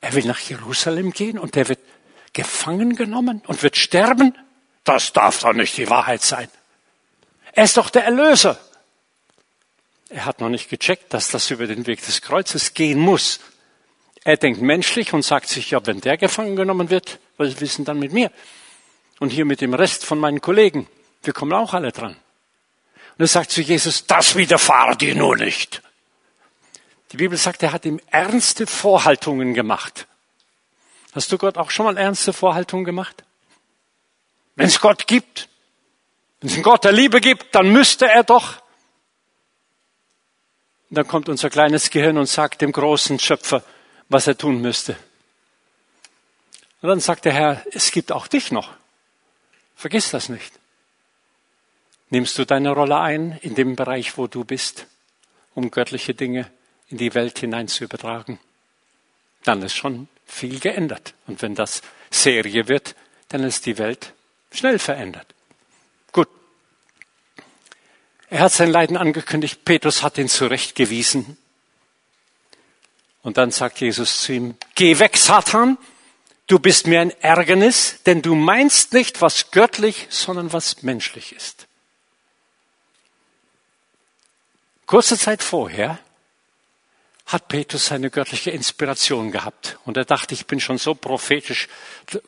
[0.00, 1.80] Er will nach Jerusalem gehen und er wird
[2.32, 4.36] gefangen genommen und wird sterben?
[4.82, 6.48] Das darf doch nicht die Wahrheit sein.
[7.52, 8.58] Er ist doch der Erlöser.
[10.08, 13.38] Er hat noch nicht gecheckt, dass das über den Weg des Kreuzes gehen muss.
[14.24, 17.98] Er denkt menschlich und sagt sich, ja, wenn der gefangen genommen wird, was wissen dann
[17.98, 18.30] mit mir?
[19.18, 20.86] Und hier mit dem Rest von meinen Kollegen,
[21.22, 22.16] wir kommen auch alle dran.
[23.18, 25.82] Und er sagt zu Jesus, das widerfahre dir nur nicht.
[27.12, 30.06] Die Bibel sagt, er hat ihm ernste Vorhaltungen gemacht.
[31.12, 33.22] Hast du Gott auch schon mal ernste Vorhaltungen gemacht?
[34.56, 35.48] Wenn es Gott gibt,
[36.40, 38.62] wenn es einen Gott der Liebe gibt, dann müsste er doch.
[40.88, 43.62] Und dann kommt unser kleines Gehirn und sagt dem großen Schöpfer,
[44.12, 44.96] was er tun müsste.
[46.80, 48.74] Und dann sagt der Herr, es gibt auch dich noch.
[49.76, 50.52] Vergiss das nicht.
[52.10, 54.86] Nimmst du deine Rolle ein in dem Bereich, wo du bist,
[55.54, 56.50] um göttliche Dinge
[56.88, 58.38] in die Welt hinein zu übertragen?
[59.44, 61.14] Dann ist schon viel geändert.
[61.26, 62.94] Und wenn das Serie wird,
[63.28, 64.12] dann ist die Welt
[64.52, 65.26] schnell verändert.
[66.12, 66.28] Gut.
[68.28, 69.64] Er hat sein Leiden angekündigt.
[69.64, 71.38] Petrus hat ihn zurechtgewiesen.
[73.22, 75.78] Und dann sagt Jesus zu ihm, geh weg, Satan.
[76.48, 81.66] Du bist mir ein Ärgernis, denn du meinst nicht, was göttlich, sondern was menschlich ist.
[84.86, 85.98] Kurze Zeit vorher
[87.26, 89.78] hat Petrus seine göttliche Inspiration gehabt.
[89.86, 91.68] Und er dachte, ich bin schon so prophetisch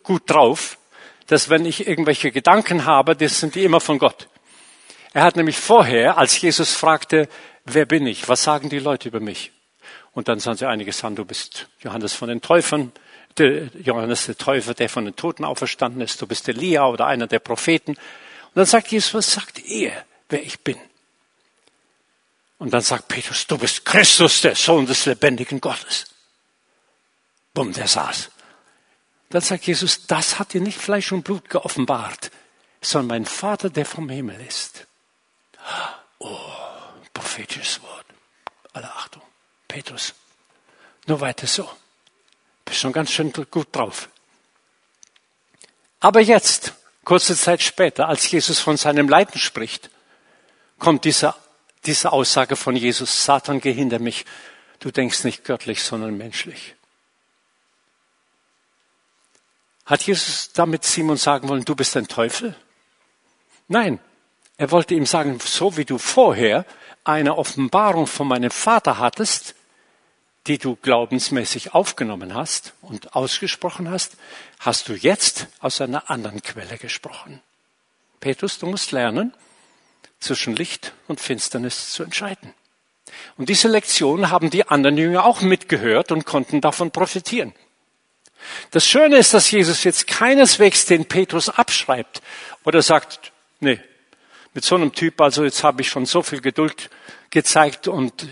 [0.02, 0.78] gut drauf,
[1.26, 4.28] dass wenn ich irgendwelche Gedanken habe, das sind die immer von Gott.
[5.12, 7.28] Er hat nämlich vorher, als Jesus fragte,
[7.64, 8.28] wer bin ich?
[8.28, 9.52] Was sagen die Leute über mich?
[10.14, 12.92] Und dann sagen sie einige sagen, du bist Johannes von den Täufern,
[13.36, 17.26] der Johannes der Täufer, der von den Toten auferstanden ist, du bist Elia oder einer
[17.26, 17.92] der Propheten.
[17.92, 19.92] Und dann sagt Jesus, was sagt ihr,
[20.28, 20.78] wer ich bin?
[22.58, 26.06] Und dann sagt Petrus, du bist Christus, der Sohn des lebendigen Gottes.
[27.52, 28.30] Bumm, der saß.
[29.30, 32.30] Dann sagt Jesus, das hat dir nicht Fleisch und Blut geoffenbart,
[32.80, 34.86] sondern mein Vater, der vom Himmel ist.
[36.18, 36.38] Oh,
[37.12, 38.06] prophetisches Wort.
[38.72, 39.23] Alle Achtung.
[39.74, 40.14] Petrus,
[41.06, 41.68] nur weiter so.
[42.64, 44.08] Bist schon ganz schön gut drauf.
[45.98, 49.90] Aber jetzt, kurze Zeit später, als Jesus von seinem Leiden spricht,
[50.78, 51.36] kommt dieser
[51.86, 54.24] diese Aussage von Jesus, Satan, geh mich,
[54.78, 56.76] du denkst nicht göttlich, sondern menschlich.
[59.86, 62.54] Hat Jesus damit Simon sagen wollen, du bist ein Teufel?
[63.66, 63.98] Nein,
[64.56, 66.64] er wollte ihm sagen, so wie du vorher
[67.02, 69.56] eine Offenbarung von meinem Vater hattest,
[70.46, 74.16] die du glaubensmäßig aufgenommen hast und ausgesprochen hast,
[74.58, 77.40] hast du jetzt aus einer anderen Quelle gesprochen.
[78.20, 79.32] Petrus, du musst lernen,
[80.20, 82.54] zwischen Licht und Finsternis zu entscheiden.
[83.36, 87.52] Und diese Lektion haben die anderen Jünger auch mitgehört und konnten davon profitieren.
[88.70, 92.22] Das Schöne ist, dass Jesus jetzt keineswegs den Petrus abschreibt
[92.64, 93.80] oder sagt, nee,
[94.52, 96.90] mit so einem Typ, also jetzt habe ich schon so viel Geduld
[97.30, 98.28] gezeigt und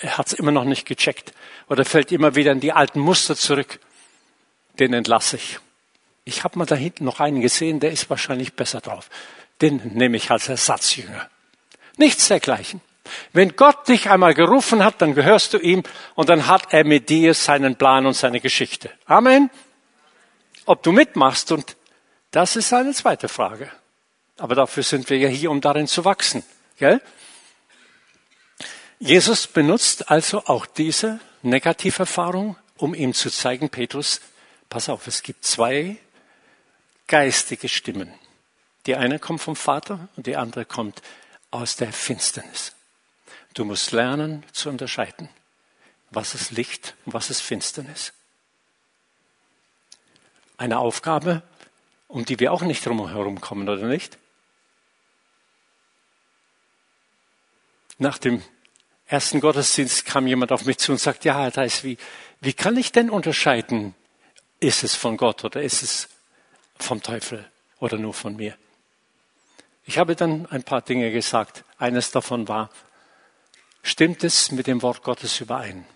[0.00, 1.32] er hat es immer noch nicht gecheckt
[1.68, 3.80] oder fällt immer wieder in die alten Muster zurück.
[4.78, 5.58] Den entlasse ich.
[6.24, 9.08] Ich habe mal da hinten noch einen gesehen, der ist wahrscheinlich besser drauf
[9.60, 11.28] den nehme ich als Ersatzjünger.
[11.96, 12.80] Nichts dergleichen.
[13.32, 15.82] Wenn Gott dich einmal gerufen hat, dann gehörst du ihm
[16.14, 18.90] und dann hat er mit dir seinen Plan und seine Geschichte.
[19.06, 19.50] Amen.
[20.66, 21.76] Ob du mitmachst und
[22.30, 23.70] das ist eine zweite Frage.
[24.36, 26.44] Aber dafür sind wir ja hier, um darin zu wachsen.
[26.76, 27.00] Gell?
[29.00, 34.20] Jesus benutzt also auch diese Negativerfahrung, um ihm zu zeigen, Petrus,
[34.68, 35.98] pass auf, es gibt zwei
[37.06, 38.12] geistige Stimmen.
[38.86, 41.00] Die eine kommt vom Vater und die andere kommt
[41.50, 42.74] aus der Finsternis.
[43.54, 45.28] Du musst lernen zu unterscheiden,
[46.10, 48.12] was ist Licht und was ist Finsternis.
[50.56, 51.42] Eine Aufgabe,
[52.08, 54.18] um die wir auch nicht drumherum kommen, oder nicht?
[57.98, 58.42] Nach dem
[59.08, 61.98] ersten Gottesdienst kam jemand auf mich zu und sagt, ja, da ist wie,
[62.40, 63.94] wie kann ich denn unterscheiden,
[64.60, 66.08] ist es von Gott oder ist es
[66.78, 68.56] vom Teufel oder nur von mir?
[69.84, 71.64] Ich habe dann ein paar Dinge gesagt.
[71.78, 72.70] Eines davon war,
[73.82, 75.86] stimmt es mit dem Wort Gottes überein?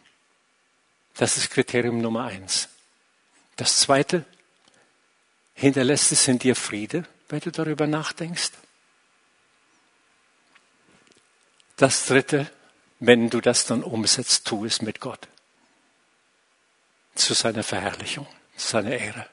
[1.14, 2.70] Das ist Kriterium Nummer eins.
[3.56, 4.24] Das zweite,
[5.52, 8.52] hinterlässt es in dir Friede, wenn du darüber nachdenkst?
[11.76, 12.50] Das dritte,
[13.04, 15.26] wenn du das dann umsetzt, tu es mit Gott.
[17.16, 19.26] Zu seiner Verherrlichung, zu seiner Ehre.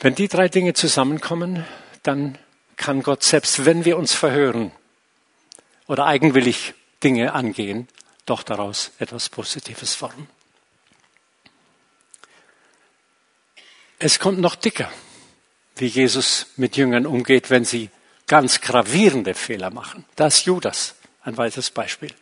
[0.00, 1.64] Wenn die drei Dinge zusammenkommen,
[2.02, 2.36] dann
[2.76, 4.72] kann Gott, selbst wenn wir uns verhören
[5.86, 7.86] oder eigenwillig Dinge angehen,
[8.26, 10.28] doch daraus etwas Positives formen.
[14.00, 14.90] Es kommt noch dicker,
[15.76, 17.90] wie Jesus mit Jüngern umgeht, wenn sie
[18.26, 20.04] ganz gravierende Fehler machen.
[20.16, 20.95] Das Judas,
[21.26, 22.12] ein weiteres Beispiel.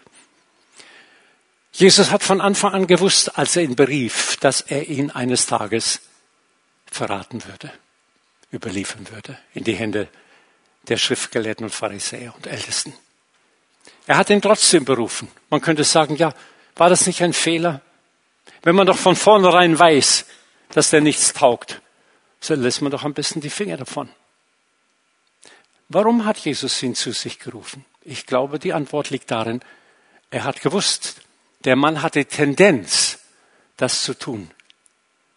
[1.72, 6.00] Jesus hat von Anfang an gewusst, als er ihn berief, dass er ihn eines Tages
[6.90, 7.72] verraten würde
[8.54, 10.08] überliefern würde in die Hände
[10.88, 12.94] der Schriftgelehrten und Pharisäer und Ältesten.
[14.06, 15.28] Er hat ihn trotzdem berufen.
[15.50, 16.32] Man könnte sagen, ja,
[16.76, 17.80] war das nicht ein Fehler?
[18.62, 20.26] Wenn man doch von vornherein weiß,
[20.70, 21.80] dass der nichts taugt,
[22.40, 24.08] so lässt man doch am besten die Finger davon.
[25.88, 27.84] Warum hat Jesus ihn zu sich gerufen?
[28.04, 29.60] Ich glaube, die Antwort liegt darin,
[30.30, 31.22] er hat gewusst,
[31.64, 33.18] der Mann hatte Tendenz,
[33.76, 34.50] das zu tun.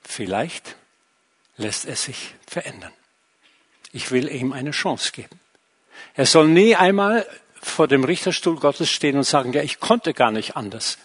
[0.02, 0.76] Vielleicht
[1.56, 2.92] lässt er sich verändern.
[3.94, 5.40] Ich will ihm eine Chance geben.
[6.14, 7.26] Er soll nie einmal
[7.62, 10.98] vor dem Richterstuhl Gottes stehen und sagen, ja, ich konnte gar nicht anders.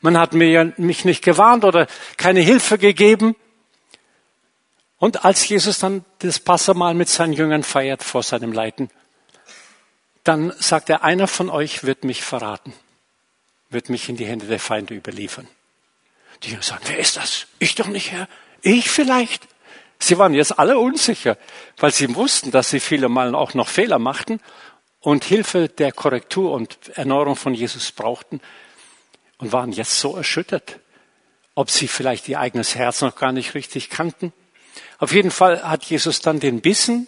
[0.00, 3.36] Man hat mir, mich nicht gewarnt oder keine Hilfe gegeben.
[4.98, 8.90] Und als Jesus dann das Passamal mit seinen Jüngern feiert vor seinem Leiden,
[10.24, 12.72] dann sagt er, einer von euch wird mich verraten,
[13.70, 15.48] wird mich in die Hände der Feinde überliefern.
[16.42, 17.46] Die sagen, wer ist das?
[17.58, 18.28] Ich doch nicht, Herr.
[18.62, 19.46] Ich vielleicht.
[19.98, 21.36] Sie waren jetzt alle unsicher,
[21.76, 24.40] weil sie wussten, dass sie viele Mal auch noch Fehler machten
[25.00, 28.40] und Hilfe der Korrektur und Erneuerung von Jesus brauchten
[29.38, 30.78] und waren jetzt so erschüttert,
[31.54, 34.32] ob sie vielleicht ihr eigenes Herz noch gar nicht richtig kannten.
[34.98, 37.06] Auf jeden Fall hat Jesus dann den Bissen,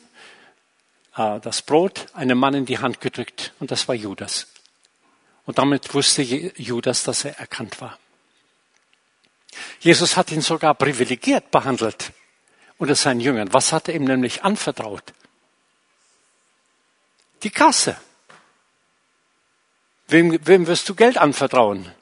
[1.15, 4.47] das Brot, einem Mann in die Hand gedrückt und das war Judas.
[5.45, 7.99] Und damit wusste Judas, dass er erkannt war.
[9.81, 12.13] Jesus hat ihn sogar privilegiert behandelt
[12.79, 13.53] unter seinen Jüngern.
[13.53, 15.13] Was hat er ihm nämlich anvertraut?
[17.43, 17.97] Die Kasse.
[20.09, 21.93] Wem, wem wirst du Geld anvertrauen?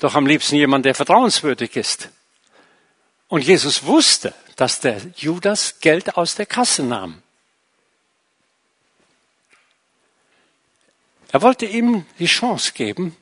[0.00, 2.10] Doch am liebsten jemand, der vertrauenswürdig ist.
[3.28, 7.22] Und Jesus wusste, dass der Judas Geld aus der Kasse nahm.
[11.32, 13.16] Er wollte ihm die Chance geben,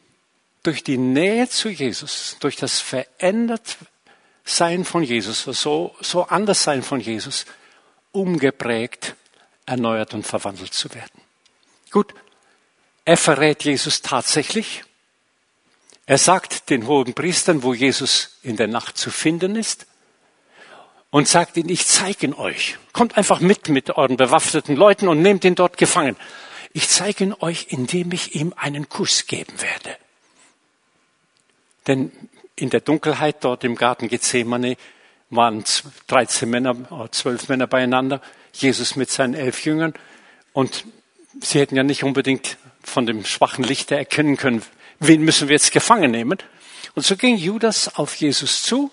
[0.62, 3.77] durch die Nähe zu Jesus, durch das verändert
[4.44, 7.44] Sein von Jesus, so, so anders Sein von Jesus,
[8.12, 9.14] umgeprägt,
[9.66, 11.21] erneuert und verwandelt zu werden.
[11.90, 12.14] Gut,
[13.05, 14.85] er verrät Jesus tatsächlich.
[16.07, 19.87] Er sagt den hohen Priestern, wo Jesus in der Nacht zu finden ist,
[21.11, 22.77] und sagt ihnen, ich zeige ihn euch.
[22.92, 26.16] Kommt einfach mit mit euren bewaffneten Leuten und nehmt ihn dort gefangen.
[26.72, 29.96] Ich zeige ihn euch, indem ich ihm einen Kuss geben werde.
[31.87, 32.12] Denn
[32.57, 34.76] in der Dunkelheit dort im Garten Gethsemane
[35.31, 35.64] waren
[36.07, 38.20] 13 Männer, 12 Männer beieinander,
[38.52, 39.94] Jesus mit seinen elf Jüngern.
[40.52, 40.85] Und
[41.40, 44.62] sie hätten ja nicht unbedingt von dem schwachen Licht erkennen können,
[44.98, 46.38] wen müssen wir jetzt gefangen nehmen.
[46.94, 48.90] Und so ging Judas auf Jesus zu,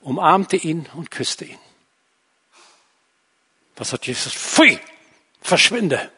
[0.00, 1.58] umarmte ihn und küsste ihn.
[3.76, 4.32] Was hat Jesus?
[4.32, 4.78] Pfui!
[5.40, 6.10] Verschwinde,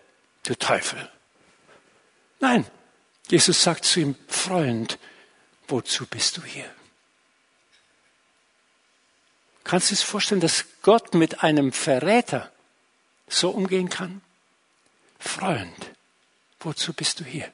[0.49, 1.11] du Teufel.
[2.41, 2.67] Nein,
[3.29, 4.99] Jesus sagt zu ihm, Freund,
[5.69, 6.71] wozu bist du hier?
[9.65, 12.53] Kannst du es vorstellen, dass Gott mit einem Verräter
[13.29, 14.23] so umgehen kann?
[15.19, 15.75] Freund,
[16.61, 17.51] wozu bist du hier?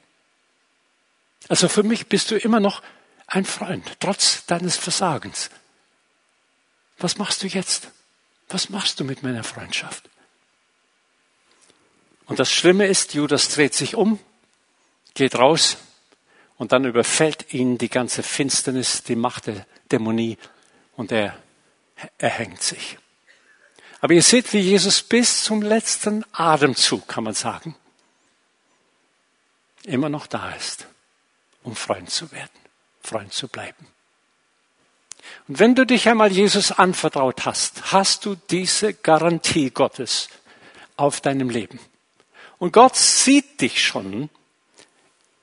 [1.49, 2.83] Also für mich bist du immer noch
[3.25, 5.49] ein Freund, trotz deines Versagens.
[6.99, 7.87] Was machst du jetzt?
[8.47, 10.09] Was machst du mit meiner Freundschaft?
[12.25, 14.19] Und das Schlimme ist, Judas dreht sich um,
[15.13, 15.77] geht raus
[16.57, 20.37] und dann überfällt ihn die ganze Finsternis, die Macht der Dämonie
[20.95, 21.37] und er
[22.17, 22.97] erhängt sich.
[24.01, 27.75] Aber ihr seht, wie Jesus bis zum letzten Atemzug, kann man sagen,
[29.85, 30.87] immer noch da ist,
[31.63, 32.49] um Freund zu werden,
[33.01, 33.87] Freund zu bleiben.
[35.47, 40.29] Und wenn du dich einmal Jesus anvertraut hast, hast du diese Garantie Gottes
[40.97, 41.79] auf deinem Leben.
[42.59, 44.29] Und Gott sieht dich schon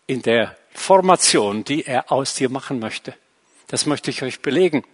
[0.07, 3.15] in der Formation, die er aus dir machen möchte.
[3.69, 4.85] Das möchte ich euch belegen.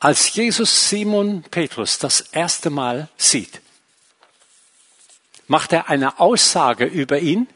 [0.00, 3.60] Als Jesus Simon Petrus das erste Mal sieht,
[5.48, 7.48] macht er eine Aussage über ihn,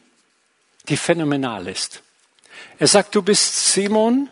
[0.89, 2.01] die phänomenal ist.
[2.79, 4.29] Er sagt, du bist Simon,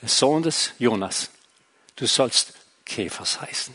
[0.00, 1.30] der Sohn des Jonas.
[1.96, 2.52] Du sollst
[2.84, 3.74] Käfers heißen.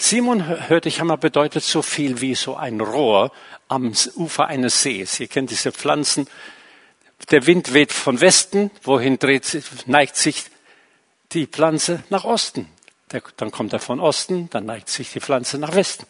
[0.00, 3.32] Simon, hörte ich einmal, bedeutet so viel wie so ein Rohr
[3.66, 5.18] am Ufer eines Sees.
[5.18, 6.28] Ihr kennt diese Pflanzen.
[7.32, 8.70] Der Wind weht von Westen.
[8.84, 10.44] Wohin dreht, neigt sich
[11.32, 12.68] die Pflanze nach Osten?
[13.10, 16.06] Der, dann kommt er von Osten, dann neigt sich die Pflanze nach Westen.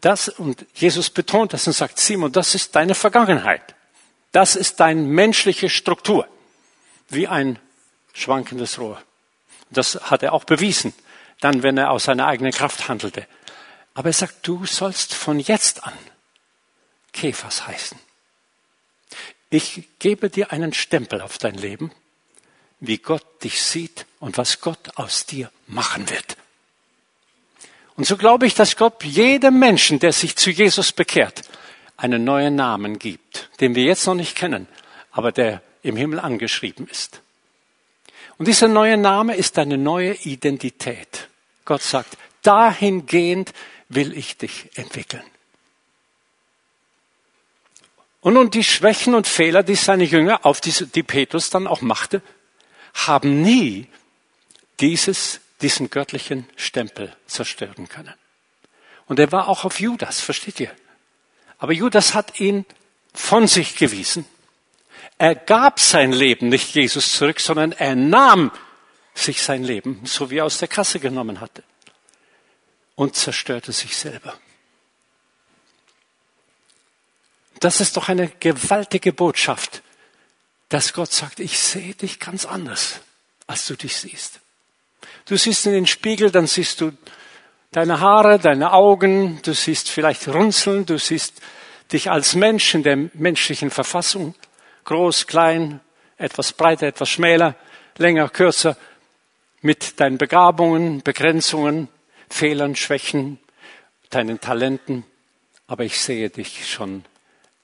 [0.00, 3.74] Das, und Jesus betont das und sagt, Simon, das ist deine Vergangenheit.
[4.30, 6.28] Das ist deine menschliche Struktur.
[7.08, 7.58] Wie ein
[8.12, 9.02] schwankendes Rohr.
[9.70, 10.94] Das hat er auch bewiesen
[11.44, 13.26] dann, wenn er aus seiner eigenen Kraft handelte.
[13.94, 15.92] Aber er sagt, du sollst von jetzt an
[17.12, 17.98] Käfers heißen.
[19.50, 21.92] Ich gebe dir einen Stempel auf dein Leben,
[22.80, 26.36] wie Gott dich sieht und was Gott aus dir machen wird.
[27.96, 31.42] Und so glaube ich, dass Gott jedem Menschen, der sich zu Jesus bekehrt,
[31.96, 34.66] einen neuen Namen gibt, den wir jetzt noch nicht kennen,
[35.10, 37.20] aber der im Himmel angeschrieben ist.
[38.38, 41.28] Und dieser neue Name ist eine neue Identität.
[41.72, 43.54] Gott sagt, dahingehend
[43.88, 45.24] will ich dich entwickeln.
[48.20, 51.80] Und nun die Schwächen und Fehler, die seine Jünger, auf diese, die Petrus dann auch
[51.80, 52.20] machte,
[52.92, 53.86] haben nie
[54.80, 58.12] dieses, diesen göttlichen Stempel zerstören können.
[59.06, 60.72] Und er war auch auf Judas, versteht ihr?
[61.56, 62.66] Aber Judas hat ihn
[63.14, 64.26] von sich gewiesen.
[65.16, 68.50] Er gab sein Leben nicht Jesus zurück, sondern er nahm
[69.14, 71.62] sich sein Leben, so wie er aus der Kasse genommen hatte,
[72.94, 74.34] und zerstörte sich selber.
[77.60, 79.82] Das ist doch eine gewaltige Botschaft,
[80.68, 83.00] dass Gott sagt, ich sehe dich ganz anders,
[83.46, 84.40] als du dich siehst.
[85.26, 86.92] Du siehst in den Spiegel, dann siehst du
[87.70, 91.40] deine Haare, deine Augen, du siehst vielleicht Runzeln, du siehst
[91.92, 94.34] dich als Mensch in der menschlichen Verfassung,
[94.84, 95.80] groß, klein,
[96.16, 97.54] etwas breiter, etwas schmäler,
[97.98, 98.76] länger, kürzer,
[99.62, 101.88] mit deinen Begabungen, Begrenzungen,
[102.28, 103.38] Fehlern, Schwächen,
[104.10, 105.04] deinen Talenten,
[105.66, 107.04] aber ich sehe dich schon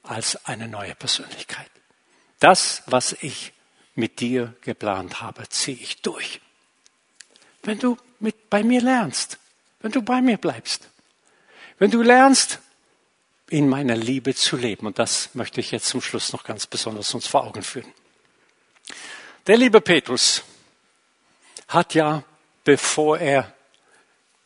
[0.03, 1.71] als eine neue Persönlichkeit.
[2.41, 3.53] Das, was ich
[3.95, 6.41] mit dir geplant habe, ziehe ich durch.
[7.63, 9.39] Wenn du mit bei mir lernst,
[9.81, 10.89] wenn du bei mir bleibst,
[11.79, 12.61] wenn du lernst,
[13.51, 14.87] in meiner Liebe zu leben.
[14.87, 17.93] Und das möchte ich jetzt zum Schluss noch ganz besonders uns vor Augen führen.
[19.47, 20.43] Der liebe Petrus
[21.69, 22.25] hat ja,
[22.65, 23.55] bevor er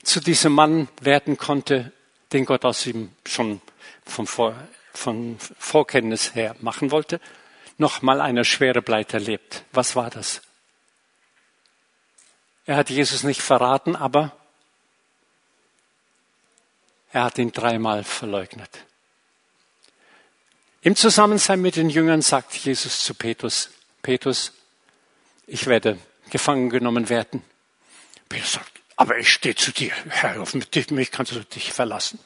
[0.03, 1.93] zu diesem Mann werden konnte,
[2.33, 3.61] den Gott aus ihm schon
[4.05, 4.57] vom Vor
[4.95, 7.21] von Vorkenntnis her machen wollte,
[7.79, 9.65] noch mal eine schwere Pleite erlebt.
[9.73, 10.43] Was war das?
[12.67, 14.37] Er hat Jesus nicht verraten, aber
[17.11, 18.71] er hat ihn dreimal verleugnet.
[20.83, 23.71] Im Zusammensein mit den Jüngern sagt Jesus zu Petrus,
[24.03, 24.53] Petrus,
[25.47, 25.99] ich werde
[26.33, 27.45] gefangen genommen werden.
[28.29, 32.19] Petrus sagt, aber ich stehe zu dir, Herr, auf mich kannst du dich verlassen.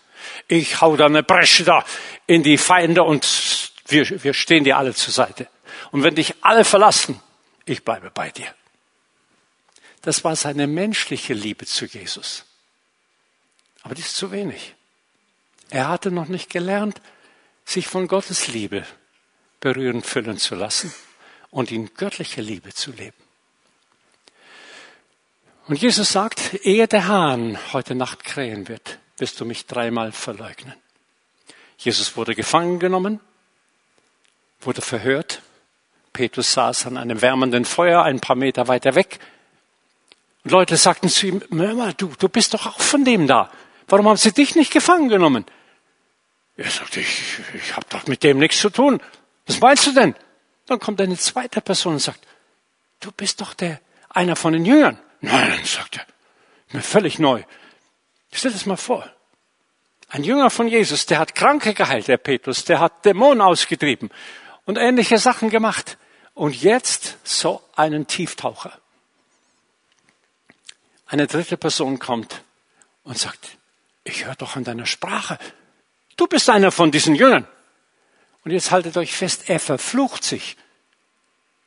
[0.46, 1.84] Ich hau da eine Bresche da
[2.26, 5.48] in die Feinde und wir, wir stehen dir alle zur Seite.
[5.90, 7.20] Und wenn dich alle verlassen,
[7.64, 8.46] ich bleibe bei dir.
[10.02, 12.44] Das war seine menschliche Liebe zu Jesus.
[13.82, 14.74] Aber die ist zu wenig.
[15.70, 17.00] Er hatte noch nicht gelernt,
[17.64, 18.86] sich von Gottes Liebe
[19.58, 20.94] berühren, füllen zu lassen
[21.50, 23.25] und in göttlicher Liebe zu leben.
[25.68, 30.74] Und Jesus sagt, ehe der Hahn heute Nacht krähen wird, wirst du mich dreimal verleugnen.
[31.76, 33.20] Jesus wurde gefangen genommen,
[34.60, 35.42] wurde verhört.
[36.12, 39.18] Petrus saß an einem wärmenden Feuer ein paar Meter weiter weg.
[40.44, 43.50] Und Leute sagten zu ihm, Mörmer, du, du bist doch auch von dem da.
[43.88, 45.44] Warum haben sie dich nicht gefangen genommen?
[46.56, 49.02] Er sagte, ich, ich habe doch mit dem nichts zu tun.
[49.46, 50.14] Was meinst du denn?
[50.66, 52.20] Dann kommt eine zweite Person und sagt,
[53.00, 54.98] du bist doch der, einer von den Jüngern.
[55.20, 56.06] Nein, sagt er,
[56.72, 57.42] mir völlig neu.
[58.32, 59.10] Stell das mal vor.
[60.08, 64.10] Ein Jünger von Jesus, der hat Kranke geheilt, der Petrus, der hat Dämonen ausgetrieben
[64.64, 65.98] und ähnliche Sachen gemacht.
[66.34, 68.78] Und jetzt so einen Tieftaucher.
[71.06, 72.42] Eine dritte Person kommt
[73.04, 73.56] und sagt,
[74.04, 75.38] ich höre doch an deiner Sprache.
[76.16, 77.46] Du bist einer von diesen Jüngern.
[78.44, 80.56] Und jetzt haltet euch fest, er verflucht sich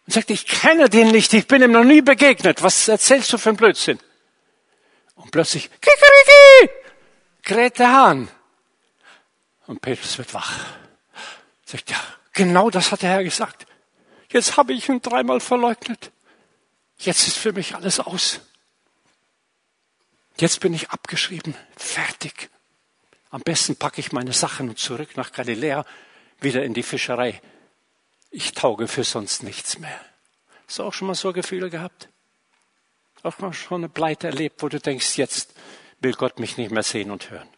[0.10, 2.64] und sagt, ich kenne den nicht, ich bin ihm noch nie begegnet.
[2.64, 4.00] Was erzählst du für einen Blödsinn?
[5.14, 6.74] Und plötzlich, kikeriki,
[7.44, 8.28] kräht der Hahn.
[9.68, 10.66] Und Petrus wird wach.
[11.64, 11.98] Sagt, ja,
[12.34, 13.68] genau das hat der Herr gesagt.
[14.32, 16.12] Jetzt habe ich ihn dreimal verleugnet.
[16.98, 18.40] Jetzt ist für mich alles aus.
[20.40, 22.50] Jetzt bin ich abgeschrieben, fertig.
[23.30, 25.86] Am besten packe ich meine Sachen zurück nach Galiläa,
[26.40, 27.40] wieder in die Fischerei
[28.32, 30.00] ich tauge für sonst nichts mehr.
[30.68, 32.10] Hast du auch schon mal so Gefühle gehabt?
[33.24, 35.54] Auch mal schon eine Pleite erlebt, wo du denkst, jetzt
[36.00, 37.50] will Gott mich nicht mehr sehen und hören.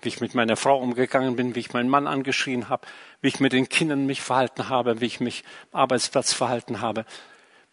[0.00, 2.86] Wie ich mit meiner Frau umgegangen bin, wie ich meinen Mann angeschrien habe,
[3.20, 7.04] wie ich mit den Kindern mich verhalten habe, wie ich mich am Arbeitsplatz verhalten habe.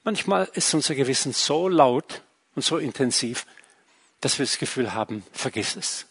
[0.03, 2.23] Manchmal ist unser Gewissen so laut
[2.55, 3.45] und so intensiv,
[4.19, 6.07] dass wir das Gefühl haben, vergiss es.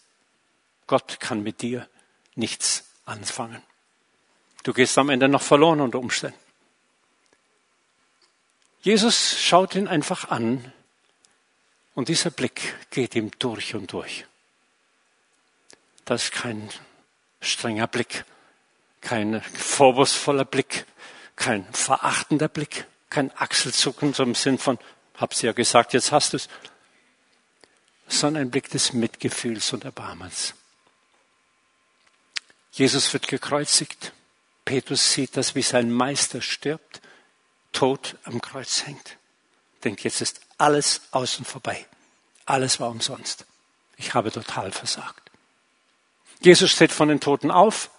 [0.87, 1.87] Gott kann mit dir
[2.35, 3.61] nichts anfangen.
[4.63, 6.37] Du gehst am Ende noch verloren unter Umständen.
[8.81, 10.73] Jesus schaut ihn einfach an
[11.93, 14.25] und dieser Blick geht ihm durch und durch.
[16.05, 16.69] Das ist kein
[17.41, 18.25] strenger Blick,
[19.01, 20.85] kein vorwurfsvoller Blick,
[21.35, 24.79] kein verachtender Blick, kein Achselzucken so im Sinn von,
[25.15, 26.49] hab's ja gesagt, jetzt hast du's,
[28.07, 30.53] sondern ein Blick des Mitgefühls und Erbarmens.
[32.71, 34.11] Jesus wird gekreuzigt.
[34.65, 37.01] Petrus sieht das, wie sein Meister stirbt,
[37.71, 39.17] tot am Kreuz hängt.
[39.83, 41.85] Denkt, jetzt ist alles außen vorbei.
[42.45, 43.45] Alles war umsonst.
[43.97, 45.31] Ich habe total versagt.
[46.41, 47.91] Jesus steht von den Toten auf.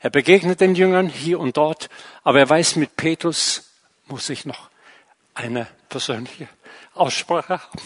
[0.00, 1.88] Er begegnet den Jüngern hier und dort,
[2.22, 3.70] aber er weiß, mit Petrus
[4.06, 4.70] muss ich noch
[5.34, 6.48] eine persönliche
[6.94, 7.80] Aussprache haben.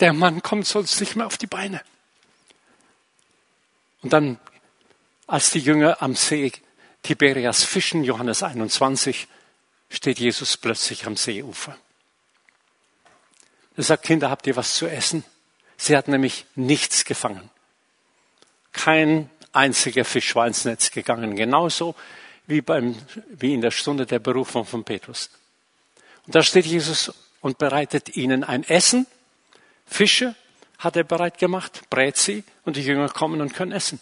[0.00, 1.82] Der Mann kommt sonst nicht mehr auf die Beine.
[4.02, 4.38] Und dann,
[5.26, 6.52] als die Jünger am See
[7.04, 9.28] Tiberias fischen, Johannes 21,
[9.90, 11.76] steht Jesus plötzlich am Seeufer.
[13.76, 15.22] Er sagt, Kinder, habt ihr was zu essen?
[15.76, 17.50] Sie hat nämlich nichts gefangen.
[18.72, 21.36] Kein einziger Fisch war ins Netz gegangen.
[21.36, 21.94] Genauso
[22.46, 22.96] wie, beim,
[23.28, 25.28] wie in der Stunde der Berufung von Petrus.
[26.26, 29.06] Und da steht Jesus und bereitet ihnen ein Essen.
[29.86, 30.34] Fische
[30.78, 34.00] hat er bereit gemacht, brät sie und die Jünger kommen und können essen.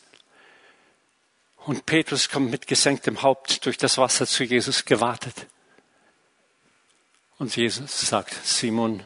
[1.64, 5.46] Und Petrus kommt mit gesenktem Haupt durch das Wasser zu Jesus gewartet.
[7.38, 9.02] Und Jesus sagt, Simon,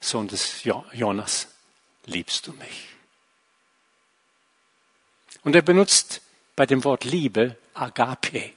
[0.00, 1.48] Sohn des Jonas,
[2.06, 2.88] liebst du mich?
[5.42, 6.22] Und er benutzt
[6.54, 8.52] bei dem Wort Liebe Agape.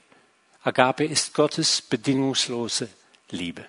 [0.62, 2.88] Agape ist Gottes bedingungslose
[3.30, 3.64] Liebe,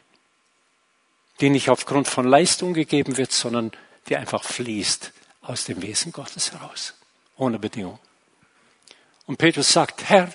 [1.40, 3.72] die nicht aufgrund von Leistung gegeben wird, sondern
[4.08, 6.94] die einfach fließt aus dem Wesen Gottes heraus,
[7.38, 8.00] ohne Bedingung.
[9.32, 10.30] Und Petrus sagt, Herr,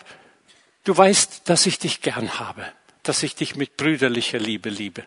[0.84, 2.64] du weißt, dass ich dich gern habe,
[3.02, 5.04] dass ich dich mit brüderlicher Liebe liebe.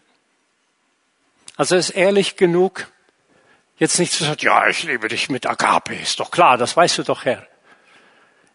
[1.55, 2.87] Also er ist ehrlich genug,
[3.79, 6.99] jetzt nicht zu sagen, ja, ich liebe dich mit Agape, ist doch klar, das weißt
[6.99, 7.47] du doch, Herr.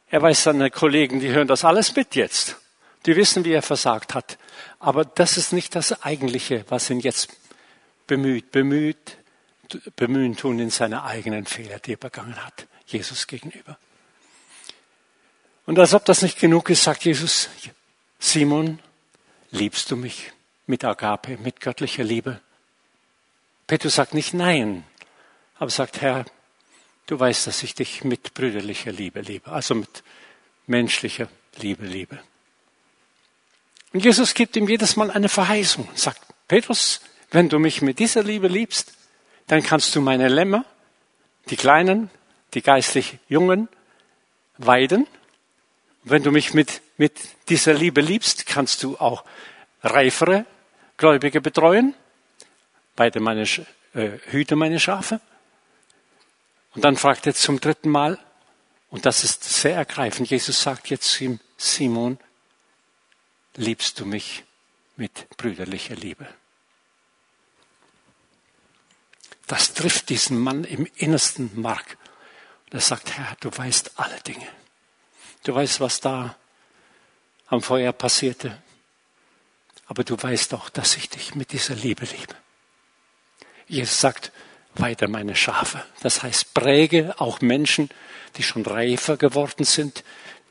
[0.08, 2.54] Er weiß seine Kollegen, die hören das alles mit jetzt.
[3.04, 4.38] Die wissen, wie er versagt hat.
[4.78, 7.36] Aber das ist nicht das Eigentliche, was ihn jetzt
[8.06, 9.18] bemüht, bemüht,
[9.96, 13.76] bemühen tun in seine eigenen Fehler, die er begangen hat, Jesus gegenüber.
[15.66, 17.48] Und als ob das nicht genug ist, sagt Jesus,
[18.18, 18.78] Simon,
[19.50, 20.32] liebst du mich
[20.66, 22.40] mit Agape, mit göttlicher Liebe?
[23.66, 24.84] Petrus sagt nicht nein,
[25.58, 26.26] aber sagt, Herr,
[27.06, 30.02] du weißt, dass ich dich mit brüderlicher Liebe liebe, also mit
[30.66, 32.18] menschlicher Liebe liebe.
[33.92, 37.00] Und Jesus gibt ihm jedes Mal eine Verheißung und sagt, Petrus,
[37.30, 38.92] wenn du mich mit dieser Liebe liebst,
[39.46, 40.64] dann kannst du meine Lämmer,
[41.50, 42.10] die Kleinen,
[42.54, 43.68] die geistlich Jungen,
[44.58, 45.06] weiden.
[46.04, 49.24] Wenn du mich mit, mit dieser Liebe liebst, kannst du auch
[49.82, 50.44] reifere
[50.98, 51.94] Gläubige betreuen,
[52.96, 53.42] weide meine,
[53.94, 55.20] äh, hüte meine Schafe.
[56.74, 58.18] Und dann fragt er zum dritten Mal,
[58.90, 62.18] und das ist sehr ergreifend, Jesus sagt jetzt zu ihm, Simon,
[63.56, 64.44] liebst du mich
[64.96, 66.28] mit brüderlicher Liebe?
[69.46, 71.96] Das trifft diesen Mann im innersten Mark.
[72.66, 74.46] Und er sagt, Herr, du weißt alle Dinge.
[75.44, 76.36] Du weißt, was da
[77.46, 78.60] am Feuer passierte.
[79.86, 82.34] Aber du weißt auch, dass ich dich mit dieser Liebe liebe.
[83.68, 84.32] Jesus sagt,
[84.74, 85.84] weiter meine Schafe.
[86.00, 87.90] Das heißt, präge auch Menschen,
[88.36, 90.02] die schon reifer geworden sind,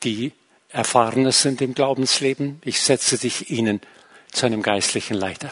[0.04, 0.32] die
[0.70, 2.62] erfahrener sind im Glaubensleben.
[2.64, 3.82] Ich setze dich ihnen
[4.32, 5.52] zu einem geistlichen Leiter.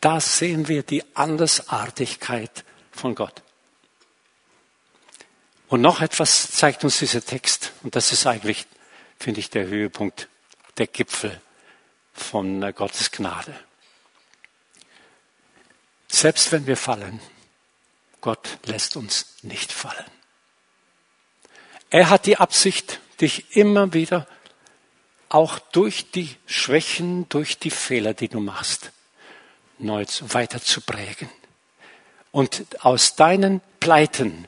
[0.00, 3.42] Da sehen wir die Andersartigkeit von Gott.
[5.72, 8.66] Und noch etwas zeigt uns dieser Text, und das ist eigentlich,
[9.18, 10.28] finde ich, der Höhepunkt,
[10.76, 11.40] der Gipfel
[12.12, 13.58] von äh, Gottes Gnade.
[16.08, 17.20] Selbst wenn wir fallen,
[18.20, 20.04] Gott lässt uns nicht fallen.
[21.88, 24.28] Er hat die Absicht, dich immer wieder
[25.30, 28.92] auch durch die Schwächen, durch die Fehler, die du machst,
[29.78, 31.30] neu weiter zu prägen.
[32.30, 34.46] Und aus deinen Pleiten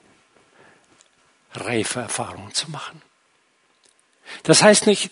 [1.54, 3.02] reife Erfahrungen zu machen.
[4.42, 5.10] Das heißt nicht,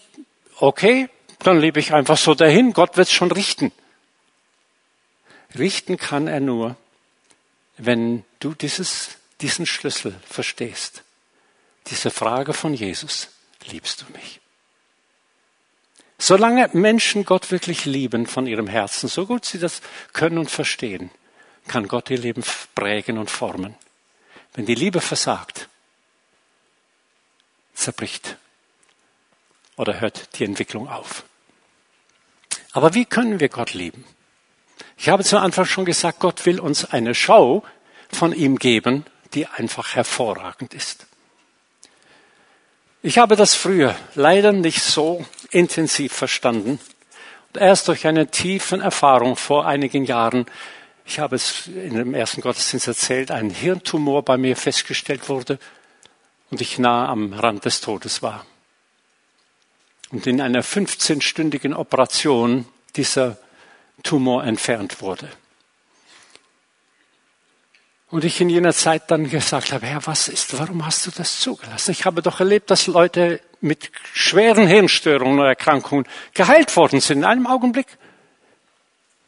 [0.59, 1.09] okay,
[1.41, 3.73] dann lebe ich einfach so dahin, Gott wird es schon richten.
[5.59, 6.77] Richten kann er nur,
[7.77, 11.03] wenn du dieses, diesen Schlüssel verstehst.
[11.89, 13.29] Diese Frage von Jesus,
[13.67, 14.41] liebst du mich?
[16.19, 19.83] Solange Menschen Gott wirklich lieben von ihrem Herzen, so gut sie das
[20.13, 21.11] können und verstehen,
[21.67, 22.45] kann Gott ihr Leben
[22.77, 23.75] prägen und formen.
[24.55, 25.69] Wenn die Liebe versagt,
[27.83, 28.37] zerbricht
[29.77, 31.25] oder hört die Entwicklung auf.
[32.73, 34.05] Aber wie können wir Gott lieben?
[34.97, 37.63] Ich habe zu Anfang schon gesagt, Gott will uns eine Show
[38.11, 39.05] von ihm geben,
[39.35, 41.07] die einfach hervorragend ist.
[43.03, 46.79] Ich habe das früher leider nicht so intensiv verstanden.
[47.53, 50.47] Und erst durch eine tiefen Erfahrung vor einigen Jahren,
[51.05, 55.59] ich habe es in dem ersten Gottesdienst erzählt, ein Hirntumor bei mir festgestellt wurde
[56.53, 58.45] und ich nah am Rand des Todes war.
[60.11, 63.39] Und in einer 15-stündigen Operation dieser
[64.03, 65.31] Tumor entfernt wurde.
[68.11, 71.41] Und ich in jener Zeit dann gesagt habe, Herr, was ist, warum hast du das
[71.41, 71.93] zugelassen?
[71.93, 77.25] Ich habe doch erlebt, dass Leute mit schweren Hirnstörungen oder Erkrankungen geheilt worden sind in
[77.25, 77.87] einem Augenblick.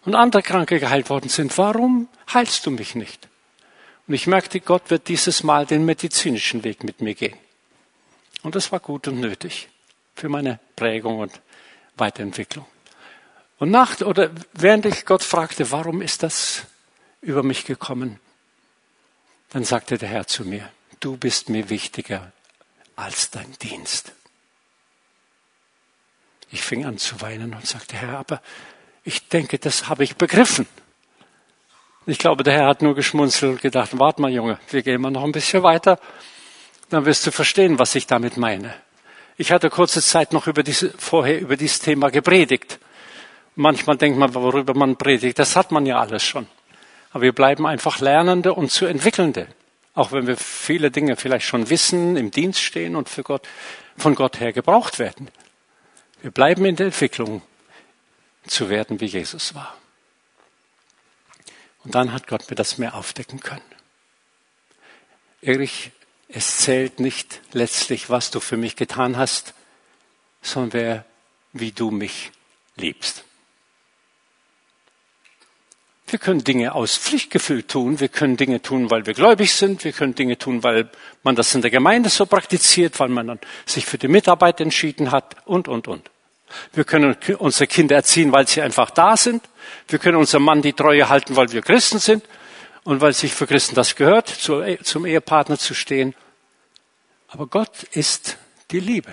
[0.05, 1.57] Und andere Kranke geheilt worden sind.
[1.57, 3.27] Warum heilst du mich nicht?
[4.07, 7.38] Und ich merkte, Gott wird dieses Mal den medizinischen Weg mit mir gehen.
[8.42, 9.68] Und das war gut und nötig
[10.14, 11.40] für meine Prägung und
[11.96, 12.66] Weiterentwicklung.
[13.59, 16.64] Und nach, oder während ich Gott fragte, warum ist das
[17.22, 18.20] über mich gekommen,
[19.50, 20.68] dann sagte der Herr zu mir,
[21.00, 22.32] du bist mir wichtiger
[22.96, 24.12] als dein Dienst.
[26.50, 28.42] Ich fing an zu weinen und sagte, Herr, aber
[29.05, 30.66] ich denke, das habe ich begriffen.
[32.07, 35.11] Ich glaube, der Herr hat nur geschmunzelt und gedacht, warte mal, Junge, wir gehen mal
[35.11, 35.98] noch ein bisschen weiter,
[36.90, 38.74] dann wirst du verstehen, was ich damit meine.
[39.38, 42.78] Ich hatte kurze Zeit noch über diese, vorher über dieses Thema gepredigt.
[43.57, 46.46] Manchmal denkt man, worüber man predigt, das hat man ja alles schon.
[47.12, 49.46] Aber wir bleiben einfach Lernende und zu Entwickelnde.
[49.94, 53.48] Auch wenn wir viele Dinge vielleicht schon wissen, im Dienst stehen und für Gott,
[53.96, 55.28] von Gott her gebraucht werden.
[56.20, 57.42] Wir bleiben in der Entwicklung
[58.46, 59.74] zu werden, wie Jesus war.
[61.85, 63.62] Und dann hat Gott mir das mehr aufdecken können.
[65.43, 65.91] Erich,
[66.28, 69.55] es zählt nicht letztlich, was du für mich getan hast,
[70.41, 71.05] sondern wer,
[71.53, 72.32] wie du mich
[72.76, 73.24] liebst.
[76.07, 77.99] Wir können Dinge aus Pflichtgefühl tun.
[77.99, 79.85] Wir können Dinge tun, weil wir gläubig sind.
[79.85, 80.91] Wir können Dinge tun, weil
[81.22, 85.11] man das in der Gemeinde so praktiziert, weil man dann sich für die Mitarbeit entschieden
[85.11, 86.11] hat und, und, und.
[86.72, 89.42] Wir können unsere Kinder erziehen, weil sie einfach da sind.
[89.88, 92.24] Wir können unserem Mann die Treue halten, weil wir Christen sind
[92.84, 96.14] und weil sich für Christen das gehört, zum Ehepartner zu stehen.
[97.28, 98.36] Aber Gott ist
[98.70, 99.12] die Liebe.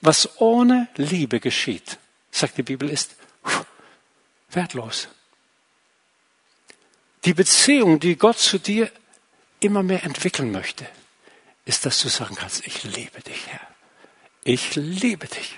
[0.00, 1.98] Was ohne Liebe geschieht,
[2.30, 3.16] sagt die Bibel, ist
[4.50, 5.08] wertlos.
[7.24, 8.90] Die Beziehung, die Gott zu dir
[9.60, 10.86] immer mehr entwickeln möchte,
[11.64, 13.73] ist, dass du sagen kannst, ich liebe dich, Herr.
[14.44, 15.56] Ich liebe dich.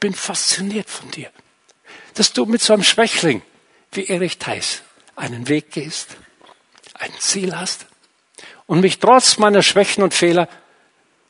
[0.00, 1.30] Bin fasziniert von dir.
[2.14, 3.42] Dass du mit so einem Schwächling
[3.92, 4.82] wie Erich Theis
[5.16, 6.16] einen Weg gehst,
[6.94, 7.86] ein Ziel hast
[8.66, 10.48] und mich trotz meiner Schwächen und Fehler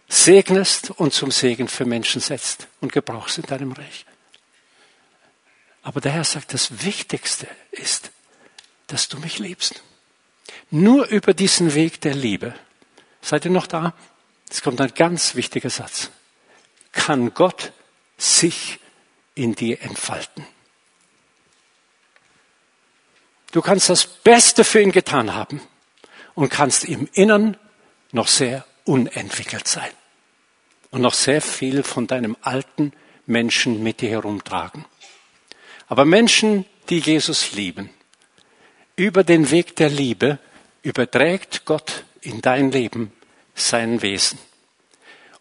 [0.09, 4.05] segnest und zum Segen für Menschen setzt und gebrauchst in deinem Reich.
[5.83, 8.11] Aber der Herr sagt, das Wichtigste ist,
[8.89, 9.83] dass du mich liebst.
[10.71, 12.55] Nur über diesen Weg der Liebe,
[13.23, 13.95] seid ihr noch da?
[14.51, 16.11] Es kommt ein ganz wichtiger Satz,
[16.99, 17.73] kann Gott
[18.17, 18.81] sich
[19.35, 20.45] in dir entfalten.
[23.53, 25.63] Du kannst das Beste für ihn getan haben
[26.35, 27.57] und kannst im Innern
[28.13, 29.91] noch sehr unentwickelt sein
[30.91, 32.93] und noch sehr viel von deinem alten
[33.27, 34.85] Menschen mit dir herumtragen.
[35.87, 37.91] Aber Menschen, die Jesus lieben,
[38.97, 40.39] über den Weg der Liebe
[40.83, 43.13] überträgt Gott in dein Leben
[43.55, 44.39] sein Wesen.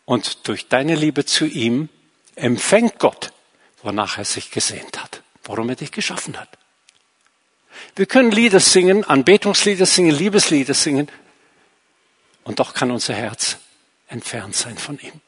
[0.08, 1.90] Und durch deine Liebe zu ihm
[2.36, 3.34] empfängt Gott,
[3.84, 6.48] wonach er sich gesehnt hat, warum er dich geschaffen hat.
[7.94, 11.10] Wir können Lieder singen, Anbetungslieder singen, Liebeslieder singen,
[12.46, 13.58] und doch kann unser Herz
[14.08, 15.20] entfernt sein von ihm.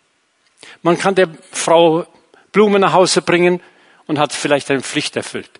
[0.81, 2.07] Man kann der Frau
[2.53, 3.61] Blumen nach Hause bringen
[4.07, 5.51] und hat vielleicht eine Pflicht erfüllt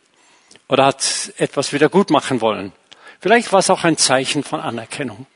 [0.70, 2.72] oder hat etwas wieder gut machen wollen.
[3.20, 5.28] Vielleicht war es auch ein Zeichen von Anerkennung.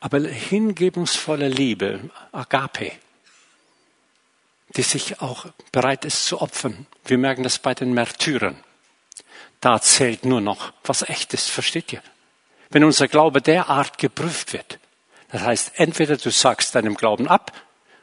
[0.00, 2.92] Aber hingebungsvolle Liebe, Agape,
[4.76, 6.86] die sich auch bereit ist zu opfern.
[7.04, 8.62] Wir merken das bei den Märtyrern.
[9.60, 12.02] Da zählt nur noch, was echt ist, versteht ihr?
[12.70, 14.78] Wenn unser Glaube derart geprüft wird,
[15.30, 17.52] das heißt, entweder du sagst deinem Glauben ab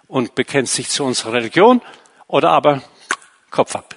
[0.07, 1.81] und bekennst dich zu unserer Religion,
[2.27, 2.81] oder aber
[3.51, 3.95] Kopf ab.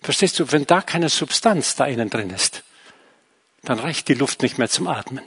[0.00, 2.62] Verstehst du, wenn da keine Substanz da innen drin ist,
[3.62, 5.24] dann reicht die Luft nicht mehr zum Atmen.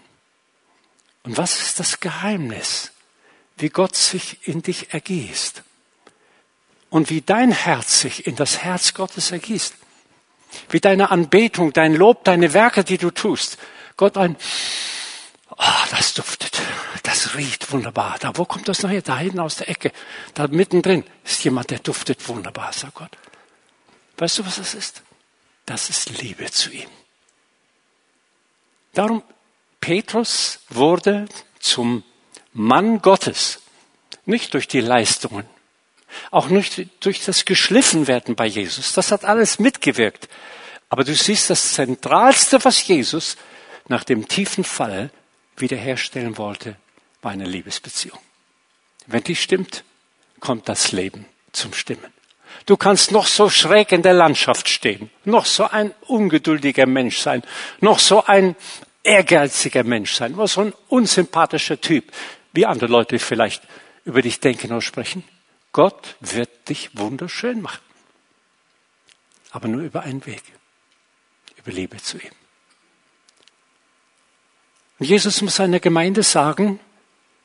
[1.22, 2.92] Und was ist das Geheimnis,
[3.58, 5.64] wie Gott sich in dich ergießt?
[6.94, 9.74] Und wie dein Herz sich in das Herz Gottes ergießt?
[10.70, 13.58] Wie deine Anbetung, dein Lob, deine Werke, die du tust,
[13.98, 14.36] Gott ein,
[15.50, 16.62] oh, das duftet,
[17.02, 18.18] das riecht wunderbar.
[18.20, 19.02] Da, wo kommt das noch her?
[19.02, 19.92] Da hinten aus der Ecke,
[20.36, 23.18] da mittendrin ist jemand, der duftet wunderbar, sagt Gott.
[24.18, 25.02] Weißt du, was das ist?
[25.66, 26.90] Das ist Liebe zu ihm.
[28.94, 29.24] Darum,
[29.82, 31.26] Petrus wurde
[31.60, 32.04] zum
[32.52, 33.62] Mann Gottes,
[34.26, 35.48] nicht durch die Leistungen,
[36.32, 38.94] auch nicht durch das Geschliffenwerden bei Jesus.
[38.94, 40.30] Das hat alles mitgewirkt.
[40.90, 43.38] Aber du siehst, das Zentralste, was Jesus
[43.88, 45.10] nach dem tiefen Fall
[45.58, 46.76] wiederherstellen wollte,
[47.22, 48.20] war eine Liebesbeziehung.
[49.08, 49.84] Wenn die stimmt,
[50.40, 52.14] kommt das Leben zum Stimmen.
[52.66, 57.44] Du kannst noch so schräg in der Landschaft stehen, noch so ein ungeduldiger Mensch sein,
[57.82, 58.56] noch so ein
[59.04, 62.12] ehrgeiziger Mensch sein, noch so ein unsympathischer Typ,
[62.54, 63.64] wie andere Leute vielleicht
[64.06, 65.24] über dich denken oder sprechen.
[65.74, 67.82] Gott wird dich wunderschön machen.
[69.52, 70.44] Aber nur über einen Weg.
[71.58, 72.32] Über Liebe zu ihm.
[75.00, 76.80] Und Jesus muss seiner Gemeinde sagen,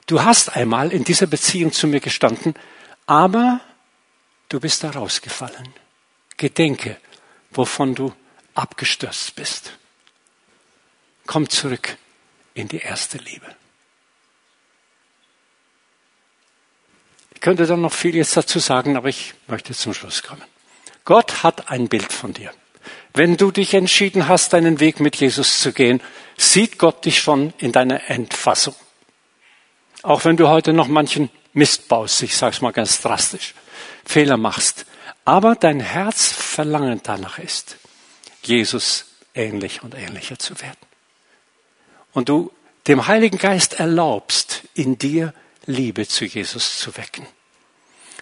[0.07, 2.55] du hast einmal in dieser Beziehung zu mir gestanden,
[3.07, 3.61] aber
[4.49, 5.73] du bist da rausgefallen.
[6.37, 6.99] Gedenke,
[7.51, 8.15] wovon du
[8.55, 9.73] abgestürzt bist.
[11.27, 11.97] Komm zurück
[12.55, 13.58] in die erste Liebe.
[17.39, 20.43] Ich könnte dann noch viel jetzt dazu sagen, aber ich möchte zum Schluss kommen.
[21.05, 22.51] Gott hat ein Bild von dir.
[23.15, 26.03] Wenn du dich entschieden hast, deinen Weg mit Jesus zu gehen,
[26.37, 28.75] sieht Gott dich schon in deiner Endfassung.
[30.03, 33.55] Auch wenn du heute noch manchen Mist baust, ich sage es mal ganz drastisch,
[34.05, 34.85] Fehler machst.
[35.25, 37.77] Aber dein Herz verlangen danach ist,
[38.43, 40.77] Jesus ähnlich und ähnlicher zu werden.
[42.13, 42.51] Und du
[42.89, 45.33] dem Heiligen Geist erlaubst, in dir
[45.69, 47.27] Liebe zu Jesus zu wecken.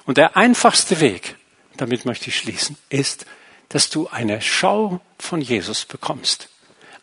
[0.05, 1.37] Und der einfachste Weg,
[1.77, 3.25] damit möchte ich schließen, ist,
[3.69, 6.49] dass du eine Schau von Jesus bekommst.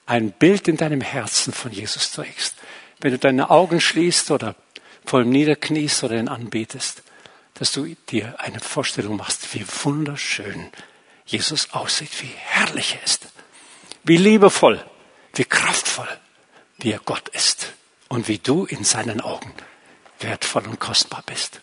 [0.06, 2.56] Ein Bild in deinem Herzen von Jesus trägst.
[3.00, 4.56] Wenn du deine Augen schließt oder
[5.06, 7.04] vor ihm niederkniest oder ihn anbetest,
[7.54, 10.70] dass du dir eine Vorstellung machst, wie wunderschön
[11.26, 13.28] Jesus aussieht, wie herrlich er ist,
[14.04, 14.84] wie liebevoll,
[15.36, 16.08] wie kraftvoll,
[16.80, 17.72] wie er Gott ist
[18.10, 19.54] und wie du in seinen Augen
[20.24, 21.62] wertvoll und kostbar bist.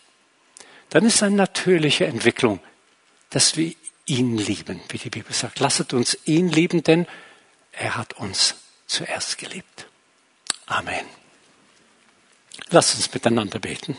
[0.89, 2.59] Dann ist eine natürliche Entwicklung,
[3.29, 3.73] dass wir
[4.05, 5.59] ihn lieben, wie die Bibel sagt.
[5.59, 7.07] Lasset uns ihn lieben, denn
[7.71, 8.55] er hat uns
[8.87, 9.87] zuerst geliebt.
[10.65, 11.05] Amen.
[12.69, 13.97] Lasst uns miteinander beten.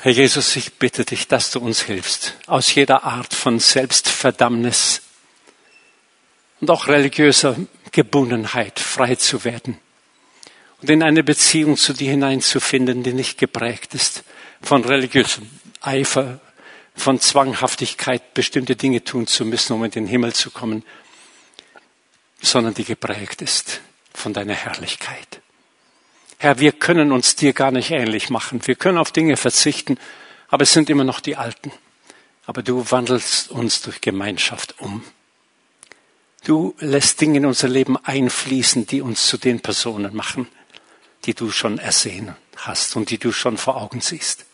[0.00, 5.02] Herr Jesus, ich bitte dich, dass du uns hilfst, aus jeder Art von Selbstverdammnis
[6.60, 7.56] und auch religiöser
[7.92, 9.80] Gebundenheit frei zu werden
[10.86, 14.22] und in eine Beziehung zu dir hineinzufinden, die nicht geprägt ist
[14.62, 16.38] von religiösem Eifer,
[16.94, 20.84] von Zwanghaftigkeit, bestimmte Dinge tun zu müssen, um in den Himmel zu kommen,
[22.40, 23.80] sondern die geprägt ist
[24.14, 25.40] von deiner Herrlichkeit.
[26.38, 28.60] Herr, wir können uns dir gar nicht ähnlich machen.
[28.64, 29.98] Wir können auf Dinge verzichten,
[30.46, 31.72] aber es sind immer noch die Alten.
[32.46, 35.02] Aber du wandelst uns durch Gemeinschaft um.
[36.44, 40.46] Du lässt Dinge in unser Leben einfließen, die uns zu den Personen machen,
[41.26, 44.46] die du schon ersehen hast und die du schon vor Augen siehst.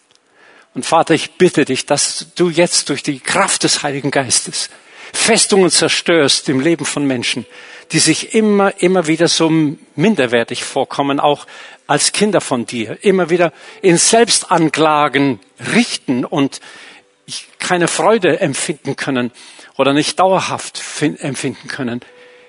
[0.74, 4.70] Und Vater, ich bitte dich, dass du jetzt durch die Kraft des Heiligen Geistes
[5.12, 7.44] Festungen zerstörst im Leben von Menschen,
[7.92, 9.50] die sich immer, immer wieder so
[9.94, 11.46] minderwertig vorkommen, auch
[11.86, 13.52] als Kinder von dir, immer wieder
[13.82, 15.40] in Selbstanklagen
[15.74, 16.60] richten und
[17.58, 19.30] keine Freude empfinden können
[19.76, 22.00] oder nicht dauerhaft empfinden können,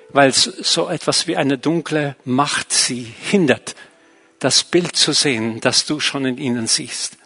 [0.09, 3.75] weil so etwas wie eine dunkle Macht sie hindert,
[4.43, 7.17] das Bild zu sehen, das du schon in ihnen siehst.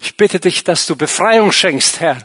[0.00, 2.18] Ich bitte dich, dass du Befreiung schenkst, Herr,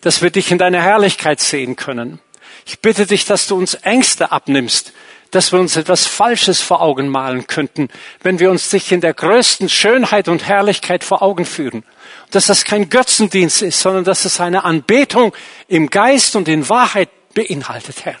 [0.00, 2.20] dass wir dich in deiner Herrlichkeit sehen können.
[2.66, 4.92] Ich bitte dich, dass du uns Ängste abnimmst,
[5.30, 7.88] dass wir uns etwas Falsches vor Augen malen könnten,
[8.22, 11.82] wenn wir uns dich in der größten Schönheit und Herrlichkeit vor Augen führen.
[12.30, 15.34] Dass das kein Götzendienst ist, sondern dass es eine Anbetung
[15.66, 18.16] im Geist und in Wahrheit beinhaltet, Herr.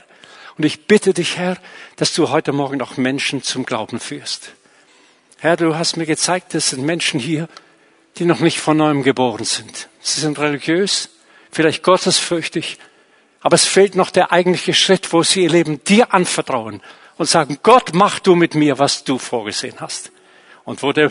[0.56, 1.56] Und ich bitte dich, Herr,
[1.96, 4.52] dass du heute Morgen auch Menschen zum Glauben führst.
[5.40, 7.48] Herr, du hast mir gezeigt, es sind Menschen hier,
[8.16, 9.88] die noch nicht von neuem geboren sind.
[10.00, 11.10] Sie sind religiös,
[11.52, 12.78] vielleicht gottesfürchtig,
[13.40, 16.82] aber es fehlt noch der eigentliche Schritt, wo sie ihr Leben dir anvertrauen
[17.18, 20.10] und sagen, Gott, mach du mit mir, was du vorgesehen hast.
[20.64, 21.08] Und wo der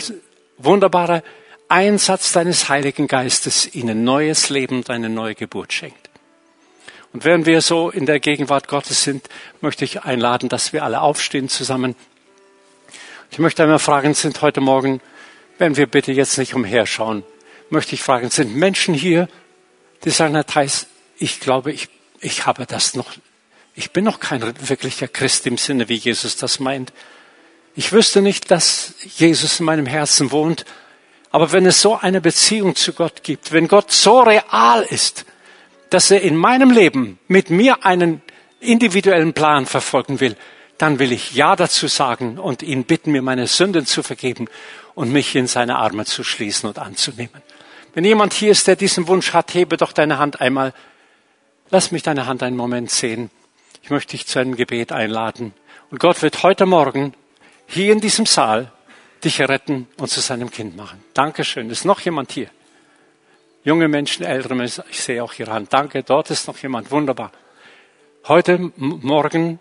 [0.58, 1.24] wunderbare
[1.70, 6.10] Einsatz deines Heiligen Geistes ihnen neues Leben und eine neue Geburt schenkt.
[7.14, 9.30] Und während wir so in der Gegenwart Gottes sind,
[9.62, 11.96] möchte ich einladen, dass wir alle aufstehen zusammen.
[13.32, 15.02] Ich möchte einmal fragen, sind heute Morgen
[15.58, 17.24] wenn wir bitte jetzt nicht umherschauen,
[17.70, 19.28] möchte ich fragen, sind Menschen hier,
[20.04, 21.90] die sagen, Herr Theis, ich glaube, ich,
[22.22, 23.12] ich habe das noch,
[23.76, 26.94] ich bin noch kein wirklicher Christ im Sinne, wie Jesus das meint.
[27.76, 30.66] Ich wüsste nicht, dass Jesus in meinem Herzen wohnt,
[31.32, 35.26] aber wenn es so eine Beziehung zu Gott gibt, wenn Gott so real ist,
[35.90, 38.22] dass er in meinem Leben mit mir einen
[38.60, 40.36] individuellen Plan verfolgen will,
[40.78, 44.48] dann will ich Ja dazu sagen und ihn bitten, mir meine Sünden zu vergeben
[44.96, 47.42] und mich in seine Arme zu schließen und anzunehmen.
[47.94, 50.74] Wenn jemand hier ist, der diesen Wunsch hat, hebe doch deine Hand einmal.
[51.70, 53.32] Lass mich deine Hand einen Moment sehen.
[53.82, 55.54] Ich möchte dich zu einem Gebet einladen.
[55.90, 57.14] Und Gott wird heute Morgen
[57.66, 58.72] hier in diesem Saal
[59.24, 61.04] dich retten und zu seinem Kind machen.
[61.14, 61.70] Dankeschön.
[61.70, 62.50] Ist noch jemand hier?
[63.64, 65.74] Junge Menschen, ältere Menschen, ich sehe auch Ihre Hand.
[65.74, 66.92] Danke, dort ist noch jemand.
[66.92, 67.32] Wunderbar.
[68.28, 69.60] Heute Morgen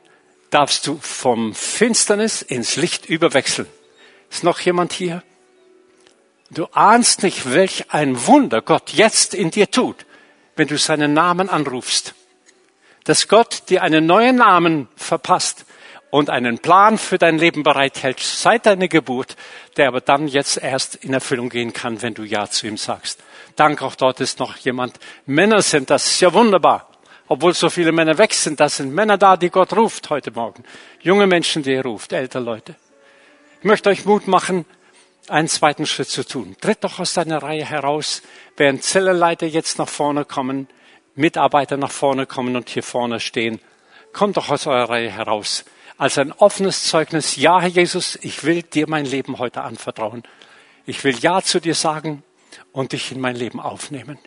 [0.51, 3.69] darfst du vom Finsternis ins Licht überwechseln.
[4.31, 5.23] Ist noch jemand hier?
[6.51, 10.07] Du ahnst nicht, welch ein Wunder Gott jetzt in dir tut,
[10.55, 12.15] wenn du seinen Namen anrufst.
[13.05, 15.65] Dass Gott dir einen neuen Namen verpasst
[16.11, 19.37] und einen Plan für dein Leben bereithält seit deiner Geburt,
[19.77, 23.23] der aber dann jetzt erst in Erfüllung gehen kann, wenn du Ja zu ihm sagst.
[23.57, 24.99] Dank, auch dort ist noch jemand.
[25.27, 26.91] Männer sind das, ist ja wunderbar.
[27.29, 30.63] Obwohl so viele Männer weg sind, das sind Männer da, die Gott ruft heute Morgen.
[31.01, 32.77] Junge Menschen, die er ruft, ältere Leute.
[33.59, 34.65] Ich möchte euch Mut machen,
[35.29, 36.57] einen zweiten Schritt zu tun.
[36.61, 38.23] Tritt doch aus deiner Reihe heraus,
[38.57, 40.69] während Zellenleiter jetzt nach vorne kommen,
[41.17, 43.61] Mitarbeiter nach vorne kommen und hier vorne stehen.
[44.13, 45.65] Kommt doch aus eurer Reihe heraus.
[45.99, 50.23] Als ein offenes Zeugnis, ja, Herr Jesus, ich will dir mein Leben heute anvertrauen.
[50.85, 52.23] Ich will Ja zu dir sagen
[52.71, 54.19] und dich in mein Leben aufnehmen.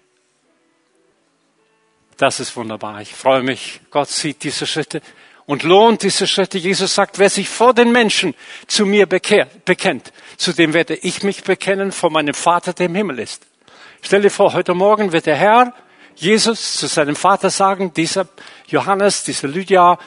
[2.19, 2.99] Das ist wunderbar.
[2.99, 3.79] Ich freue mich.
[3.91, 5.01] Gott sieht diese Schritte
[5.45, 6.57] und lohnt diese Schritte.
[6.57, 8.35] Jesus sagt, wer sich vor den Menschen
[8.67, 12.95] zu mir bekehrt, bekennt, zu dem werde ich mich bekennen vor meinem Vater, der im
[12.95, 13.47] Himmel ist.
[14.01, 15.73] Stell dir vor, heute Morgen wird der Herr
[16.13, 18.27] Jesus zu seinem Vater sagen, dieser
[18.67, 19.97] Johannes, dieser Lydia,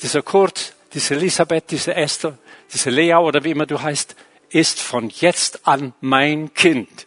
[0.00, 2.38] dieser Kurt, diese Elisabeth, diese Esther,
[2.72, 4.16] diese Lea oder wie immer du heißt,
[4.48, 7.06] ist von jetzt an mein Kind.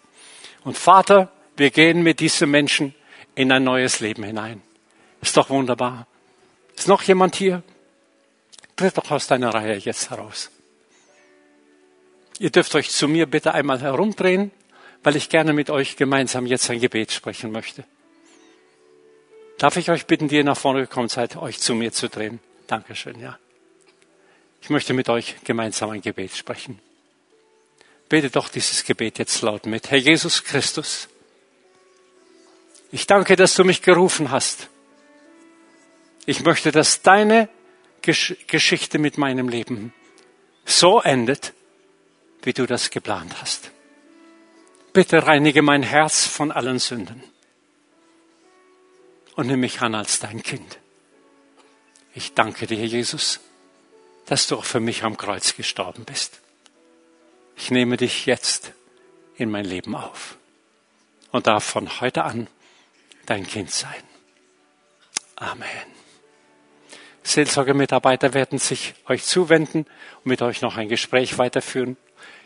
[0.63, 2.93] Und Vater, wir gehen mit diesen Menschen
[3.41, 4.61] in ein neues Leben hinein.
[5.21, 6.07] Ist doch wunderbar.
[6.77, 7.63] Ist noch jemand hier?
[8.75, 10.51] Tritt doch aus deiner Reihe jetzt heraus.
[12.39, 14.51] Ihr dürft euch zu mir bitte einmal herumdrehen,
[15.03, 17.83] weil ich gerne mit euch gemeinsam jetzt ein Gebet sprechen möchte.
[19.57, 22.39] Darf ich euch bitten, die ihr nach vorne gekommen seid, euch zu mir zu drehen?
[22.67, 23.37] Dankeschön, ja.
[24.61, 26.79] Ich möchte mit euch gemeinsam ein Gebet sprechen.
[28.07, 29.89] Bete doch dieses Gebet jetzt laut mit.
[29.89, 31.07] Herr Jesus Christus,
[32.91, 34.67] ich danke, dass du mich gerufen hast.
[36.25, 37.49] Ich möchte, dass deine
[38.01, 39.93] Geschichte mit meinem Leben
[40.65, 41.53] so endet,
[42.43, 43.71] wie du das geplant hast.
[44.93, 47.23] Bitte reinige mein Herz von allen Sünden
[49.35, 50.79] und nimm mich an als dein Kind.
[52.13, 53.39] Ich danke dir, Jesus,
[54.25, 56.41] dass du auch für mich am Kreuz gestorben bist.
[57.55, 58.73] Ich nehme dich jetzt
[59.37, 60.37] in mein Leben auf
[61.31, 62.47] und darf von heute an
[63.31, 64.03] dein Kind sein.
[65.37, 65.67] Amen.
[67.23, 69.85] Seelsorgemitarbeiter werden sich euch zuwenden
[70.17, 71.95] und mit euch noch ein Gespräch weiterführen.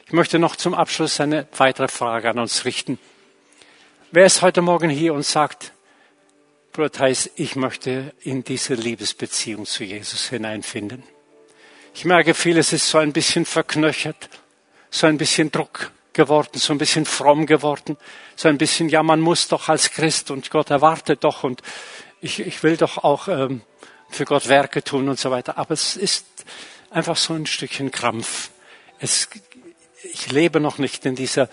[0.06, 3.00] Ich möchte noch zum Abschluss eine weitere Frage an uns richten.
[4.12, 5.72] Wer ist heute Morgen hier und sagt,
[6.72, 11.02] Bruder Theis, ich möchte in diese Liebesbeziehung zu Jesus hineinfinden.
[11.96, 14.30] Ich merke, vieles ist so ein bisschen verknöchert,
[14.92, 17.98] so ein bisschen Druck geworden, so ein bisschen fromm geworden,
[18.36, 21.62] so ein bisschen, ja, man muss doch als Christ und Gott erwartet doch und
[22.22, 23.62] ich, ich will doch auch ähm,
[24.10, 25.60] für Gott Werke tun und so weiter.
[25.60, 26.26] Aber es ist
[26.90, 28.50] einfach so ein Stückchen Krampf.
[29.00, 29.30] Es,
[30.02, 31.50] ich lebe noch nicht in dieser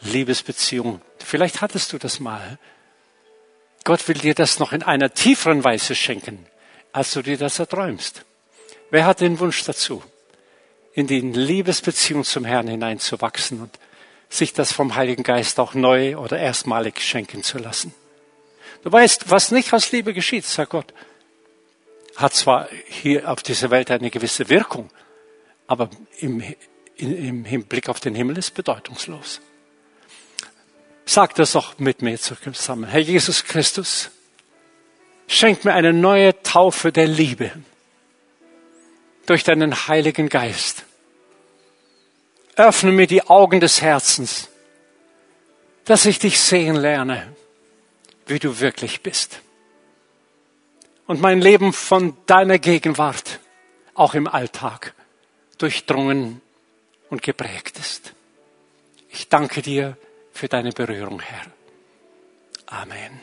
[0.00, 1.00] Liebesbeziehung.
[1.18, 2.58] Vielleicht hattest du das mal.
[3.84, 6.46] Gott will dir das noch in einer tieferen Weise schenken,
[6.92, 8.24] als du dir das erträumst.
[8.90, 10.02] Wer hat den Wunsch dazu,
[10.92, 13.78] in die Liebesbeziehung zum Herrn hineinzuwachsen und
[14.30, 17.92] sich das vom Heiligen Geist auch neu oder erstmalig schenken zu lassen?
[18.82, 20.94] Du weißt, was nicht aus Liebe geschieht, sagt Gott,
[22.16, 24.90] hat zwar hier auf dieser Welt eine gewisse Wirkung,
[25.66, 26.42] aber im,
[26.96, 29.40] im Hinblick auf den Himmel ist bedeutungslos.
[31.04, 32.84] Sag das doch mit mir zusammen.
[32.84, 34.10] Herr Jesus Christus,
[35.26, 37.50] schenk mir eine neue Taufe der Liebe
[39.26, 40.84] durch deinen Heiligen Geist.
[42.66, 44.48] Öffne mir die Augen des Herzens,
[45.84, 47.34] dass ich dich sehen lerne,
[48.26, 49.40] wie du wirklich bist
[51.10, 53.40] und mein Leben von deiner Gegenwart
[53.94, 54.94] auch im Alltag
[55.58, 56.40] durchdrungen
[57.08, 58.12] und geprägt ist.
[59.08, 59.96] Ich danke dir
[60.32, 61.46] für deine Berührung, Herr.
[62.66, 63.20] Amen.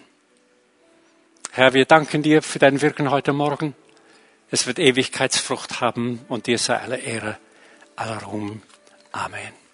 [1.54, 3.74] Herr, wir danken dir für dein Wirken heute Morgen.
[4.52, 7.38] Es wird Ewigkeitsfrucht haben und dir sei alle Ehre,
[7.96, 8.62] aller Ruhm.
[9.18, 9.66] Amen.